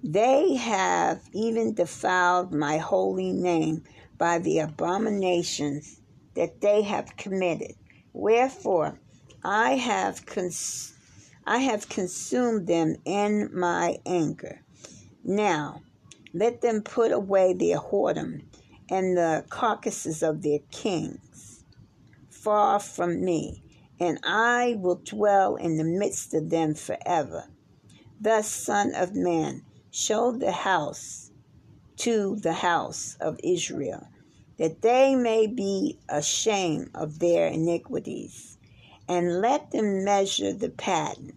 They 0.03 0.55
have 0.55 1.21
even 1.33 1.75
defiled 1.75 2.53
my 2.53 2.79
holy 2.79 3.33
name 3.33 3.85
by 4.16 4.39
the 4.39 4.59
abominations 4.59 5.97
that 6.39 6.61
they 6.61 6.82
have 6.82 7.16
committed. 7.16 7.74
Wherefore, 8.12 8.99
I 9.45 9.72
have 9.72 10.24
cons- 10.24 10.95
I 11.45 11.59
have 11.59 11.89
consumed 11.89 12.66
them 12.66 12.97
in 13.05 13.51
my 13.53 13.99
anger. 14.07 14.62
Now, 15.24 15.82
let 16.32 16.61
them 16.61 16.82
put 16.82 17.11
away 17.11 17.55
their 17.55 17.78
whoredom 17.78 18.43
and 18.89 19.16
the 19.16 19.45
carcasses 19.51 20.22
of 20.22 20.43
their 20.43 20.61
kings 20.70 21.64
far 22.30 22.78
from 22.78 23.24
me, 23.24 23.62
and 23.99 24.20
I 24.22 24.76
will 24.78 25.01
dwell 25.05 25.57
in 25.57 25.76
the 25.76 25.84
midst 25.84 26.34
of 26.34 26.51
them 26.51 26.74
forever. 26.74 27.51
Thus, 28.20 28.49
Son 28.49 28.95
of 28.95 29.14
Man, 29.14 29.64
show 29.91 30.32
the 30.32 30.53
house 30.53 31.30
to 31.97 32.36
the 32.36 32.53
house 32.53 33.16
of 33.20 33.41
Israel, 33.43 34.07
that 34.59 34.83
they 34.83 35.15
may 35.15 35.47
be 35.47 35.99
ashamed 36.09 36.91
of 36.95 37.19
their 37.19 37.47
iniquities, 37.47 38.59
and 39.09 39.41
let 39.41 39.71
them 39.71 40.05
measure 40.05 40.53
the 40.53 40.71
pattern. 40.71 41.33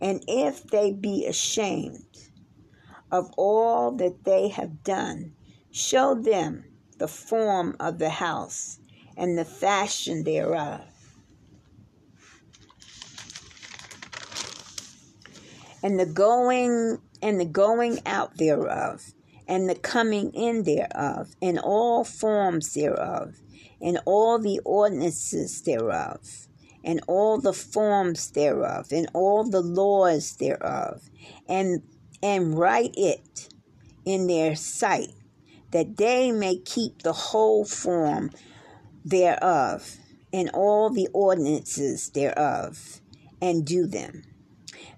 And 0.00 0.24
if 0.26 0.64
they 0.64 0.92
be 0.92 1.26
ashamed 1.26 2.04
of 3.12 3.30
all 3.36 3.92
that 3.92 4.24
they 4.24 4.48
have 4.48 4.82
done, 4.82 5.34
Show 5.72 6.16
them 6.16 6.64
the 6.98 7.06
form 7.06 7.76
of 7.78 7.98
the 7.98 8.10
house 8.10 8.80
and 9.16 9.38
the 9.38 9.44
fashion 9.44 10.24
thereof. 10.24 10.80
And 15.82 15.98
the 15.98 16.06
going 16.06 16.98
and 17.22 17.40
the 17.40 17.44
going 17.44 18.00
out 18.04 18.36
thereof, 18.36 19.12
and 19.50 19.68
the 19.68 19.74
coming 19.74 20.32
in 20.32 20.62
thereof, 20.62 21.34
and 21.42 21.58
all 21.58 22.04
forms 22.04 22.72
thereof, 22.72 23.34
and 23.82 23.98
all 24.06 24.38
the 24.38 24.60
ordinances 24.64 25.62
thereof, 25.62 26.46
and 26.84 27.00
all 27.08 27.40
the 27.40 27.52
forms 27.52 28.30
thereof, 28.30 28.86
and 28.92 29.08
all 29.12 29.42
the 29.42 29.60
laws 29.60 30.36
thereof, 30.36 31.02
and 31.48 31.82
and 32.22 32.56
write 32.56 32.94
it 32.96 33.48
in 34.04 34.28
their 34.28 34.54
sight 34.54 35.12
that 35.72 35.96
they 35.96 36.30
may 36.30 36.56
keep 36.56 37.02
the 37.02 37.12
whole 37.12 37.64
form 37.64 38.30
thereof 39.04 39.96
and 40.32 40.50
all 40.50 40.90
the 40.90 41.08
ordinances 41.12 42.10
thereof, 42.10 43.00
and 43.42 43.64
do 43.64 43.86
them. 43.86 44.22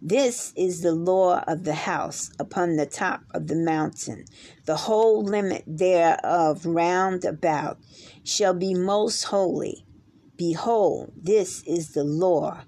This 0.04 0.52
is 0.56 0.80
the 0.80 0.96
law 0.96 1.44
of 1.46 1.62
the 1.62 1.74
house 1.74 2.32
upon 2.40 2.74
the 2.74 2.86
top 2.86 3.22
of 3.32 3.46
the 3.46 3.54
mountain. 3.54 4.24
The 4.64 4.74
whole 4.74 5.22
limit 5.22 5.62
thereof 5.64 6.66
round 6.66 7.24
about 7.24 7.78
shall 8.24 8.52
be 8.52 8.74
most 8.74 9.22
holy. 9.22 9.86
Behold, 10.36 11.12
this 11.16 11.62
is 11.68 11.90
the 11.90 12.02
law 12.02 12.62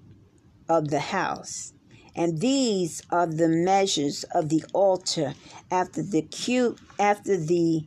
of 0.69 0.87
the 0.87 1.01
house. 1.01 1.73
And 2.15 2.39
these 2.39 3.01
are 3.09 3.27
the 3.27 3.49
measures 3.49 4.23
of 4.33 4.47
the 4.47 4.63
altar 4.71 5.33
after 5.69 6.01
the 6.01 6.21
cube 6.21 6.79
after 6.97 7.35
the 7.35 7.85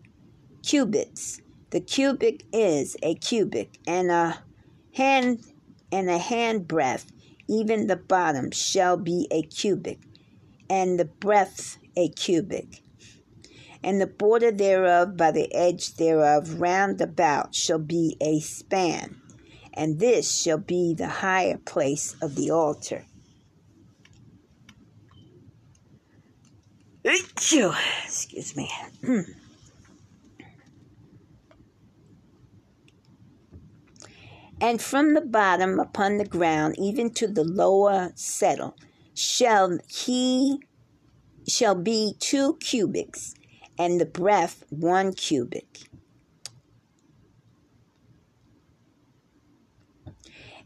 cubits. 0.63 1.41
The 1.71 1.81
cubic 1.81 2.45
is 2.53 2.99
a 3.03 3.15
cubic, 3.15 3.79
and 3.87 4.11
a 4.11 4.41
hand 4.93 5.43
and 5.91 6.11
a 6.11 6.19
hand 6.19 6.69
breadth, 6.69 7.11
even 7.49 7.87
the 7.87 7.97
bottom 7.97 8.51
shall 8.51 8.97
be 8.97 9.27
a 9.31 9.43
cubic, 9.43 10.01
and 10.69 10.99
the 10.99 11.07
breadth 11.07 11.79
a 11.97 12.09
cubic. 12.11 12.83
And 13.83 14.01
the 14.01 14.07
border 14.07 14.51
thereof 14.51 15.17
by 15.17 15.31
the 15.31 15.53
edge 15.55 15.95
thereof 15.95 16.61
round 16.61 17.01
about 17.01 17.55
shall 17.55 17.79
be 17.79 18.17
a 18.21 18.41
span, 18.41 19.21
and 19.73 19.99
this 19.99 20.41
shall 20.43 20.59
be 20.59 20.95
the 20.95 21.09
higher 21.09 21.59
place 21.59 22.17
of 22.21 22.35
the 22.35 22.51
altar. 22.51 23.07
Excuse 27.05 28.57
me. 28.57 28.71
and 34.61 34.83
from 34.83 35.15
the 35.15 35.21
bottom 35.21 35.79
upon 35.79 36.19
the 36.19 36.25
ground 36.25 36.75
even 36.79 37.11
to 37.11 37.27
the 37.29 37.45
lower 37.45 38.11
settle 38.15 38.77
shall 39.15 39.79
he 39.89 40.61
shall 41.47 41.75
be 41.75 42.15
two 42.19 42.57
cubits 42.57 43.35
and 43.79 44.01
the 44.01 44.07
breadth 44.07 44.65
one 44.71 45.13
cubit 45.13 45.85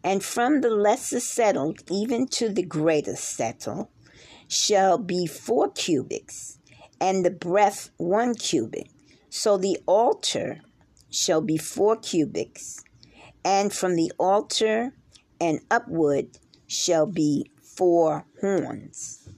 and 0.03 0.24
from 0.24 0.61
the 0.61 0.70
lesser 0.70 1.20
settled 1.20 1.82
even 1.90 2.26
to 2.26 2.49
the 2.49 2.62
greater 2.62 3.14
settle 3.14 3.90
shall 4.49 4.99
be 4.99 5.26
four 5.26 5.70
cubits 5.70 6.59
and 7.01 7.24
the 7.24 7.30
breadth 7.30 7.90
one 7.99 8.34
cubit 8.34 8.88
so 9.28 9.57
the 9.57 9.78
altar 9.86 10.61
shall 11.11 11.40
be 11.40 11.57
four 11.57 11.97
cubits 11.97 12.82
and 13.45 13.72
from 13.72 13.97
the 13.97 14.12
altar 14.18 14.93
and 15.40 15.61
upward 15.70 16.38
shall 16.66 17.07
be 17.07 17.51
four 17.61 18.24
horns. 18.40 19.28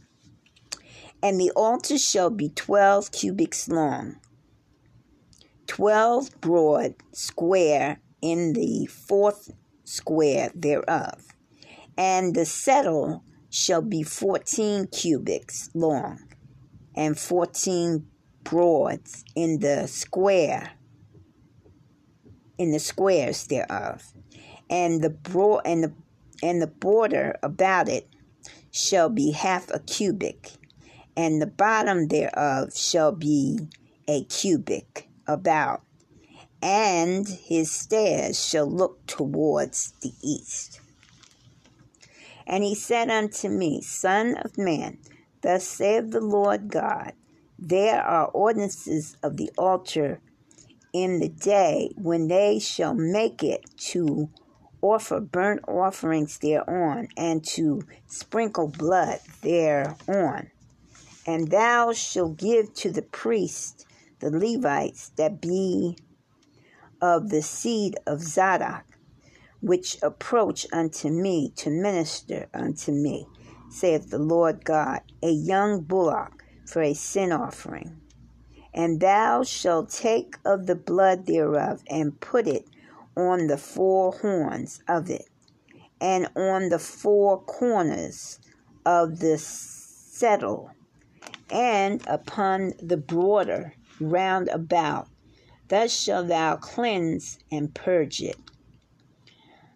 And 1.22 1.40
the 1.40 1.50
altar 1.52 1.98
shall 1.98 2.30
be 2.30 2.50
twelve 2.50 3.10
cubits 3.10 3.68
long, 3.68 4.16
twelve 5.66 6.38
broad, 6.40 6.94
square 7.12 8.00
in 8.20 8.52
the 8.52 8.86
fourth 8.86 9.50
square 9.84 10.50
thereof. 10.54 11.22
And 11.96 12.34
the 12.34 12.44
settle 12.44 13.22
shall 13.48 13.82
be 13.82 14.02
fourteen 14.02 14.86
cubits 14.88 15.70
long, 15.74 16.18
and 16.94 17.18
fourteen 17.18 18.06
broads 18.42 19.24
in 19.34 19.60
the 19.60 19.86
square 19.86 20.72
in 22.58 22.72
the 22.72 22.78
squares 22.78 23.46
thereof, 23.46 24.12
and 24.70 25.02
the 25.02 25.10
broad 25.10 25.62
and 25.64 25.84
the 25.84 25.92
and 26.42 26.60
the 26.60 26.66
border 26.66 27.38
about 27.42 27.88
it 27.88 28.08
shall 28.70 29.08
be 29.08 29.30
half 29.30 29.70
a 29.70 29.78
cubit, 29.78 30.56
and 31.16 31.40
the 31.40 31.46
bottom 31.46 32.08
thereof 32.08 32.76
shall 32.76 33.12
be 33.12 33.68
a 34.08 34.24
cubit 34.24 35.06
about, 35.26 35.82
and 36.60 37.28
his 37.28 37.70
stairs 37.70 38.44
shall 38.44 38.66
look 38.66 39.06
towards 39.06 39.92
the 40.02 40.12
east. 40.22 40.80
And 42.46 42.62
he 42.62 42.74
said 42.74 43.10
unto 43.10 43.48
me, 43.48 43.80
Son 43.80 44.36
of 44.36 44.58
man, 44.58 44.98
thus 45.40 45.66
saith 45.66 46.10
the 46.10 46.20
Lord 46.20 46.68
God, 46.68 47.12
there 47.58 48.02
are 48.02 48.26
ordinances 48.26 49.16
of 49.22 49.36
the 49.36 49.50
altar 49.56 50.20
in 50.94 51.18
the 51.18 51.28
day 51.28 51.90
when 51.96 52.28
they 52.28 52.58
shall 52.60 52.94
make 52.94 53.42
it 53.42 53.60
to 53.76 54.30
offer 54.80 55.18
burnt 55.18 55.60
offerings 55.66 56.38
thereon, 56.38 57.08
and 57.16 57.44
to 57.44 57.82
sprinkle 58.06 58.68
blood 58.68 59.18
thereon. 59.42 60.50
And 61.26 61.50
thou 61.50 61.92
shalt 61.92 62.36
give 62.36 62.74
to 62.74 62.92
the 62.92 63.02
priests, 63.02 63.84
the 64.20 64.30
Levites, 64.30 65.10
that 65.16 65.40
be 65.40 65.96
of 67.00 67.30
the 67.30 67.42
seed 67.42 67.96
of 68.06 68.20
Zadok, 68.22 68.84
which 69.60 69.96
approach 70.02 70.66
unto 70.72 71.08
me 71.08 71.50
to 71.56 71.70
minister 71.70 72.48
unto 72.52 72.92
me, 72.92 73.26
saith 73.70 74.10
the 74.10 74.18
Lord 74.18 74.64
God, 74.64 75.00
a 75.22 75.30
young 75.30 75.80
bullock 75.80 76.44
for 76.66 76.82
a 76.82 76.94
sin 76.94 77.32
offering. 77.32 78.00
And 78.74 78.98
thou 78.98 79.44
shalt 79.44 79.90
take 79.90 80.36
of 80.44 80.66
the 80.66 80.74
blood 80.74 81.26
thereof 81.26 81.84
and 81.88 82.20
put 82.20 82.48
it 82.48 82.66
on 83.16 83.46
the 83.46 83.56
four 83.56 84.10
horns 84.12 84.82
of 84.88 85.08
it, 85.08 85.28
and 86.00 86.28
on 86.34 86.70
the 86.70 86.80
four 86.80 87.40
corners 87.40 88.40
of 88.84 89.20
the 89.20 89.38
settle, 89.38 90.72
and 91.50 92.02
upon 92.08 92.72
the 92.82 92.96
border 92.96 93.74
round 94.00 94.48
about. 94.48 95.08
Thus 95.68 95.92
shalt 95.92 96.28
thou 96.28 96.56
cleanse 96.56 97.38
and 97.52 97.72
purge 97.72 98.20
it. 98.20 98.36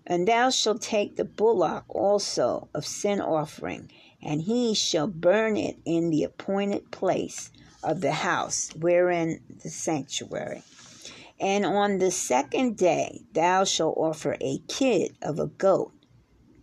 And 0.07 0.27
thou 0.27 0.51
shalt 0.51 0.83
take 0.83 1.17
the 1.17 1.25
bullock 1.25 1.85
also 1.89 2.69
of 2.75 2.85
sin 2.85 3.21
offering, 3.21 3.91
and 4.21 4.43
he 4.43 4.75
shall 4.75 5.07
burn 5.07 5.57
it 5.57 5.79
in 5.85 6.11
the 6.11 6.25
appointed 6.25 6.91
place 6.91 7.53
of 7.89 8.03
the 8.03 8.13
house 8.13 8.71
wherein 8.77 9.41
the 9.63 9.71
sanctuary. 9.71 10.63
And 11.41 11.65
on 11.65 11.99
the 11.99 12.11
second 12.11 12.77
day 12.77 13.23
thou 13.33 13.65
shalt 13.65 13.97
offer 13.97 14.37
a 14.41 14.59
kid 14.69 15.17
of 15.23 15.39
a 15.39 15.47
goat 15.47 15.93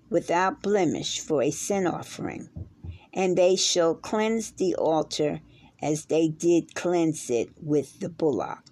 without 0.10 0.62
blemish 0.62 1.20
for 1.20 1.42
a 1.42 1.50
sin 1.50 1.88
offering. 1.88 2.50
And 3.12 3.36
they 3.36 3.56
shall 3.56 3.96
cleanse 3.96 4.52
the 4.52 4.76
altar 4.76 5.42
as 5.82 6.06
they 6.06 6.28
did 6.28 6.76
cleanse 6.76 7.30
it 7.32 7.50
with 7.60 8.00
the 8.00 8.10
bullock. 8.10 8.64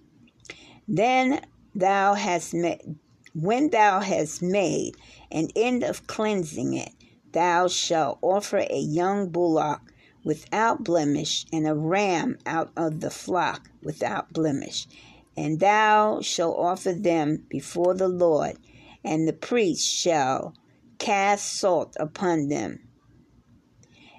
Then 0.86 1.44
thou 1.74 2.14
hast 2.14 2.54
made, 2.54 2.96
when 3.34 3.70
thou 3.70 3.98
hast 3.98 4.42
made 4.42 4.94
an 5.32 5.48
end 5.56 5.82
of 5.82 6.06
cleansing 6.06 6.74
it, 6.74 6.92
thou 7.32 7.66
shalt 7.66 8.18
offer 8.22 8.58
a 8.70 8.78
young 8.78 9.30
bullock 9.30 9.80
without 10.24 10.82
blemish 10.82 11.46
and 11.52 11.66
a 11.66 11.74
ram 11.74 12.38
out 12.46 12.72
of 12.76 13.00
the 13.00 13.10
flock 13.10 13.70
without 13.82 14.32
blemish 14.32 14.88
and 15.36 15.60
thou 15.60 16.20
shalt 16.20 16.58
offer 16.58 16.92
them 16.92 17.44
before 17.48 17.94
the 17.94 18.08
Lord, 18.08 18.56
and 19.04 19.26
the 19.26 19.32
priest 19.32 19.86
shall 19.86 20.54
cast 20.98 21.54
salt 21.54 21.96
upon 21.98 22.48
them, 22.48 22.80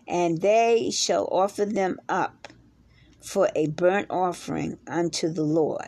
and 0.07 0.41
they 0.41 0.91
shall 0.91 1.27
offer 1.31 1.65
them 1.65 1.99
up 2.09 2.49
for 3.21 3.49
a 3.55 3.67
burnt 3.67 4.07
offering 4.09 4.77
unto 4.87 5.29
the 5.29 5.43
Lord. 5.43 5.87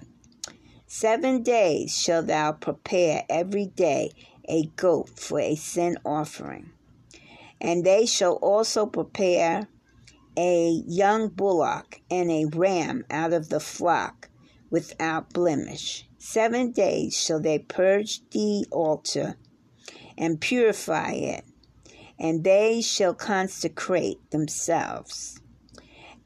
Seven 0.88 1.44
days 1.44 1.96
shalt 1.96 2.28
thou 2.28 2.54
prepare 2.54 3.26
every 3.30 3.66
day 3.66 4.12
a 4.48 4.68
goat 4.78 5.20
for 5.20 5.40
a 5.40 5.56
sin 5.56 5.98
offering. 6.06 6.72
And 7.60 7.84
they 7.84 8.06
shall 8.06 8.36
also 8.36 8.86
prepare 8.86 9.68
a 10.38 10.84
young 10.86 11.30
bullock 11.30 12.00
and 12.12 12.30
a 12.30 12.46
ram 12.46 13.04
out 13.10 13.34
of 13.34 13.50
the 13.50 13.60
flock 13.60 14.30
without 14.70 15.34
blemish. 15.34 16.08
Seven 16.20 16.72
days 16.72 17.20
shall 17.20 17.40
they 17.40 17.58
purge 17.58 18.22
the 18.30 18.66
altar 18.72 19.38
and 20.18 20.40
purify 20.40 21.12
it, 21.12 21.44
and 22.20 22.44
they 22.44 22.82
shall 22.82 23.14
consecrate 23.14 24.20
themselves. 24.32 25.40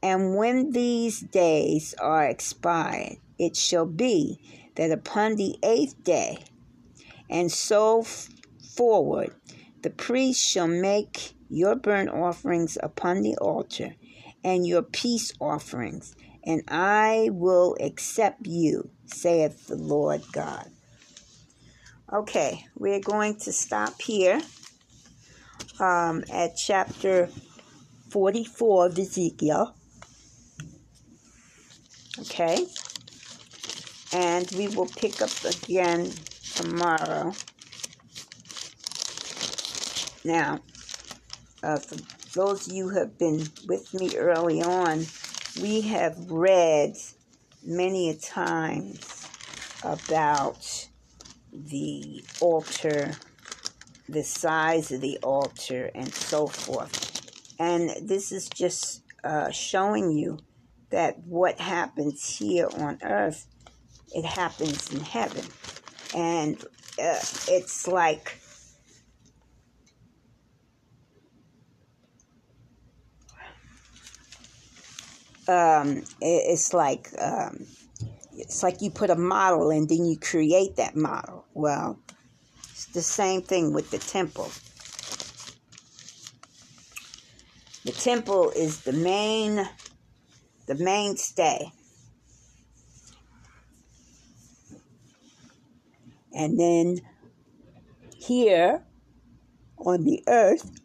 And 0.02 0.36
when 0.36 0.72
these 0.72 1.20
days 1.20 1.94
are 2.00 2.24
expired, 2.24 3.16
it 3.38 3.56
shall 3.56 3.86
be 3.86 4.40
that 4.74 4.90
upon 4.90 5.36
the 5.36 5.56
eighth 5.62 6.02
day, 6.02 6.38
and 7.30 7.50
so 7.50 8.04
forward, 8.74 9.34
the 9.82 9.90
priest 9.90 10.40
shall 10.44 10.68
make 10.68 11.34
your 11.48 11.76
burnt 11.76 12.08
offerings 12.08 12.78
upon 12.82 13.22
the 13.22 13.36
altar, 13.36 13.94
and 14.44 14.66
your 14.66 14.82
peace 14.82 15.32
offerings, 15.40 16.14
and 16.44 16.62
I 16.68 17.28
will 17.32 17.76
accept 17.80 18.46
you, 18.46 18.90
saith 19.06 19.66
the 19.66 19.76
Lord 19.76 20.22
God. 20.32 20.70
Okay, 22.12 22.66
we're 22.76 23.00
going 23.00 23.36
to 23.40 23.52
stop 23.52 24.00
here 24.02 24.40
um, 25.80 26.24
at 26.30 26.56
chapter 26.56 27.28
44 28.10 28.86
of 28.86 28.98
Ezekiel. 28.98 29.74
Okay, 32.20 32.66
and 34.12 34.50
we 34.52 34.68
will 34.68 34.86
pick 34.86 35.22
up 35.22 35.30
again 35.44 36.12
tomorrow. 36.54 37.32
Now, 40.24 40.60
uh, 41.62 41.78
those 42.34 42.66
of 42.66 42.72
you 42.72 42.88
who 42.88 42.98
have 42.98 43.18
been 43.18 43.46
with 43.66 43.92
me 43.94 44.16
early 44.16 44.62
on, 44.62 45.04
we 45.60 45.82
have 45.82 46.16
read 46.30 46.96
many 47.64 48.10
a 48.10 48.14
times 48.14 49.28
about 49.84 50.88
the 51.52 52.24
altar, 52.40 53.12
the 54.08 54.22
size 54.22 54.90
of 54.92 55.00
the 55.00 55.18
altar, 55.22 55.90
and 55.94 56.12
so 56.12 56.46
forth. 56.46 57.20
And 57.58 57.90
this 58.08 58.32
is 58.32 58.48
just 58.48 59.02
uh, 59.22 59.50
showing 59.50 60.10
you 60.10 60.38
that 60.90 61.18
what 61.24 61.60
happens 61.60 62.38
here 62.38 62.68
on 62.78 62.98
earth, 63.02 63.46
it 64.14 64.24
happens 64.24 64.92
in 64.92 65.00
heaven. 65.00 65.44
And 66.14 66.62
uh, 66.98 67.20
it's 67.48 67.86
like 67.86 68.38
um, 75.48 76.04
it's 76.20 76.72
like 76.72 77.08
um, 77.18 77.66
it's 78.36 78.62
like 78.62 78.80
you 78.80 78.90
put 78.90 79.10
a 79.10 79.16
model 79.16 79.70
and 79.70 79.88
then 79.88 80.04
you 80.04 80.16
create 80.18 80.76
that 80.76 80.96
model. 80.96 81.44
Well, 81.54 81.98
it's 82.70 82.86
the 82.86 83.02
same 83.02 83.42
thing 83.42 83.72
with 83.72 83.90
the 83.90 83.98
temple. 83.98 84.50
The 87.84 87.92
temple 87.92 88.50
is 88.50 88.82
the 88.82 88.92
main 88.92 89.68
the 90.66 90.74
mainstay. 90.76 91.72
And 96.34 96.58
then 96.58 97.00
here 98.16 98.82
on 99.78 100.04
the 100.04 100.22
earth 100.28 100.81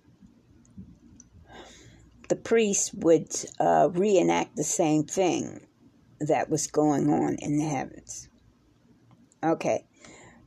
the 2.29 2.35
priests 2.35 2.93
would 2.93 3.33
uh, 3.59 3.89
reenact 3.93 4.55
the 4.55 4.63
same 4.63 5.03
thing 5.03 5.65
that 6.19 6.49
was 6.49 6.67
going 6.67 7.09
on 7.09 7.35
in 7.39 7.57
the 7.57 7.65
heavens. 7.65 8.29
Okay, 9.43 9.85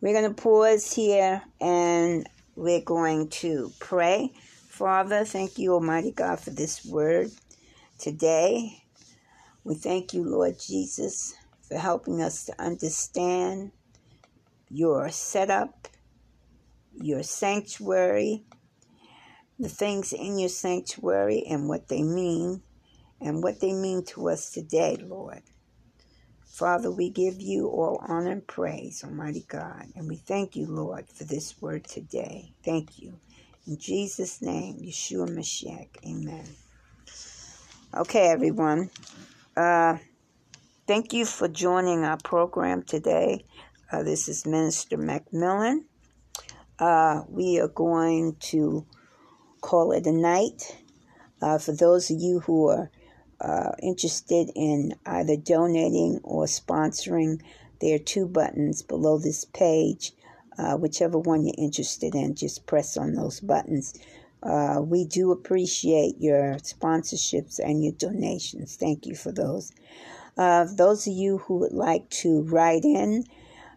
we're 0.01 0.13
going 0.13 0.35
to 0.35 0.43
pause 0.43 0.93
here 0.93 1.43
and 1.61 2.29
we're 2.57 2.81
going 2.81 3.29
to 3.29 3.71
pray. 3.79 4.33
Father, 4.69 5.25
thank 5.25 5.59
you, 5.59 5.75
Almighty 5.75 6.11
God, 6.11 6.41
for 6.41 6.51
this 6.51 6.85
word 6.85 7.31
today. 7.99 8.83
We 9.63 9.75
thank 9.75 10.15
you, 10.15 10.25
Lord 10.25 10.57
Jesus, 10.59 11.35
for 11.69 11.79
helping 11.79 12.21
us 12.21 12.45
to 12.47 12.63
understand 12.63 13.73
your 14.69 15.11
setup, 15.11 15.89
your 16.95 17.23
sanctuary, 17.23 18.45
the 19.61 19.69
things 19.69 20.13
in 20.13 20.39
your 20.39 20.49
sanctuary 20.49 21.45
and 21.49 21.69
what 21.69 21.89
they 21.89 22.03
mean 22.03 22.63
and 23.21 23.43
what 23.43 23.61
they 23.61 23.73
mean 23.75 24.03
to 24.07 24.31
us 24.31 24.51
today, 24.51 24.97
Lord. 24.97 25.43
Father, 26.47 26.91
we 26.91 27.11
give 27.11 27.41
you 27.41 27.69
all 27.69 28.03
honor 28.09 28.31
and 28.33 28.47
praise, 28.47 29.05
Almighty 29.05 29.45
God, 29.49 29.87
and 29.95 30.09
we 30.09 30.17
thank 30.17 30.57
you, 30.57 30.67
Lord, 30.67 31.07
for 31.09 31.25
this 31.25 31.61
word 31.61 31.85
today. 31.85 32.53
Thank 32.65 32.99
you. 32.99 33.19
In 33.67 33.79
Jesus' 33.79 34.43
name, 34.43 34.79
Yeshua 34.83 35.29
Mashiach, 35.29 35.89
amen. 36.07 36.47
Okay, 37.95 38.29
everyone. 38.29 38.91
Uh, 39.57 39.99
thank 40.87 41.13
you 41.13 41.25
for 41.27 41.49
joining 41.49 42.05
our 42.05 42.19
program 42.19 42.83
today. 42.83 43.45
Uh, 43.93 44.03
this 44.03 44.29
is 44.29 44.47
Minister 44.47 44.97
McMillian. 44.97 45.85
Uh, 46.79 47.23
we 47.29 47.61
are 47.61 47.69
going 47.69 48.37
to 48.41 48.87
call 49.61 49.93
it 49.93 50.07
a 50.07 50.13
night. 50.13 50.77
Uh, 51.43 51.59
for 51.59 51.73
those 51.73 52.11
of 52.11 52.21
you 52.21 52.41
who 52.41 52.69
are 52.69 52.91
uh, 53.41 53.73
interested 53.83 54.51
in 54.55 54.95
either 55.07 55.37
donating 55.37 56.21
or 56.23 56.45
sponsoring, 56.45 57.41
there 57.81 57.97
are 57.97 57.99
two 57.99 58.27
buttons 58.27 58.83
below 58.83 59.19
this 59.19 59.45
page. 59.45 60.13
Uh, 60.59 60.77
whichever 60.77 61.19
one 61.19 61.47
you're 61.47 61.55
interested 61.57 62.15
in, 62.15 62.35
just 62.35 62.67
press 62.67 62.97
on 62.99 63.15
those 63.15 63.41
buttons. 63.41 63.99
Uh, 64.43 64.81
we 64.83 65.05
do 65.05 65.33
appreciate 65.33 66.15
your 66.19 66.57
sponsorships 66.57 67.59
and 67.59 67.83
your 67.83 67.95
donations. 67.95 68.77
Thank 68.77 69.07
you 69.07 69.15
for 69.15 69.33
those. 69.33 69.73
Uh, 70.37 70.67
those 70.77 71.07
of 71.07 71.15
you 71.15 71.39
who 71.39 71.59
would 71.59 71.73
like 71.73 72.09
to 72.11 72.43
write 72.43 72.85
in, 72.85 73.25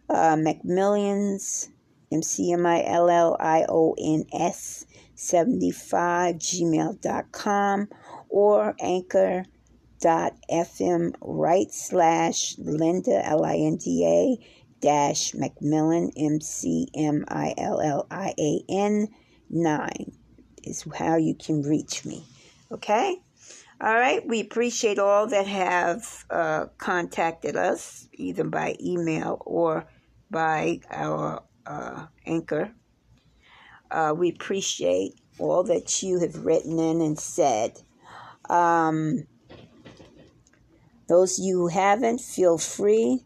uh, 0.09 0.35
McMillions, 0.35 1.69
M 2.11 2.21
C 2.21 2.51
M 2.51 2.65
I 2.65 2.83
L 2.85 3.09
L 3.09 3.37
I 3.39 3.65
O 3.69 3.95
N 3.97 4.25
S 4.33 4.85
75 5.23 6.35
gmail.com 6.35 7.87
or 8.29 8.75
anchor.fm 8.79 9.45
right 11.21 11.71
slash 11.71 12.55
linda 12.57 13.25
l-i-n-d-a 13.25 14.37
dash 14.83 15.31
McMillian, 15.31 16.11
m-c-m-i-l-l-i-a-n 16.17 16.67
9 19.49 20.11
is 20.63 20.85
how 20.97 21.15
you 21.15 21.35
can 21.35 21.61
reach 21.61 22.03
me. 22.03 22.25
Okay? 22.69 23.17
All 23.79 23.93
right. 23.95 24.27
We 24.27 24.41
appreciate 24.41 24.99
all 24.99 25.27
that 25.27 25.47
have 25.47 26.25
uh, 26.29 26.65
contacted 26.77 27.55
us 27.55 28.09
either 28.13 28.43
by 28.43 28.75
email 28.83 29.41
or 29.45 29.85
by 30.29 30.81
our 30.89 31.43
uh, 31.65 32.07
anchor 32.25 32.73
uh, 33.93 34.13
we 34.13 34.29
appreciate 34.29 35.13
all 35.39 35.63
that 35.63 36.03
you 36.03 36.19
have 36.19 36.45
written 36.45 36.79
in 36.79 37.01
and 37.01 37.19
said 37.19 37.79
um, 38.49 39.25
those 41.07 41.39
you 41.39 41.57
who 41.57 41.67
haven't, 41.67 42.21
feel 42.21 42.57
free. 42.57 43.23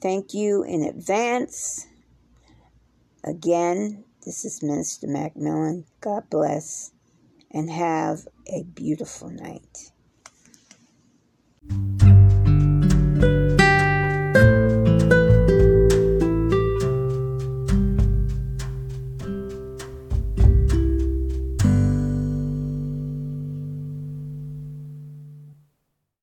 Thank 0.00 0.34
you 0.34 0.62
in 0.62 0.82
advance. 0.82 1.86
Again, 3.24 4.04
this 4.24 4.44
is 4.44 4.62
Minister 4.62 5.06
McMillian. 5.06 5.84
God 6.00 6.30
bless 6.30 6.92
and 7.50 7.70
have 7.70 8.26
a 8.46 8.62
beautiful 8.62 9.30
night. 9.30 9.90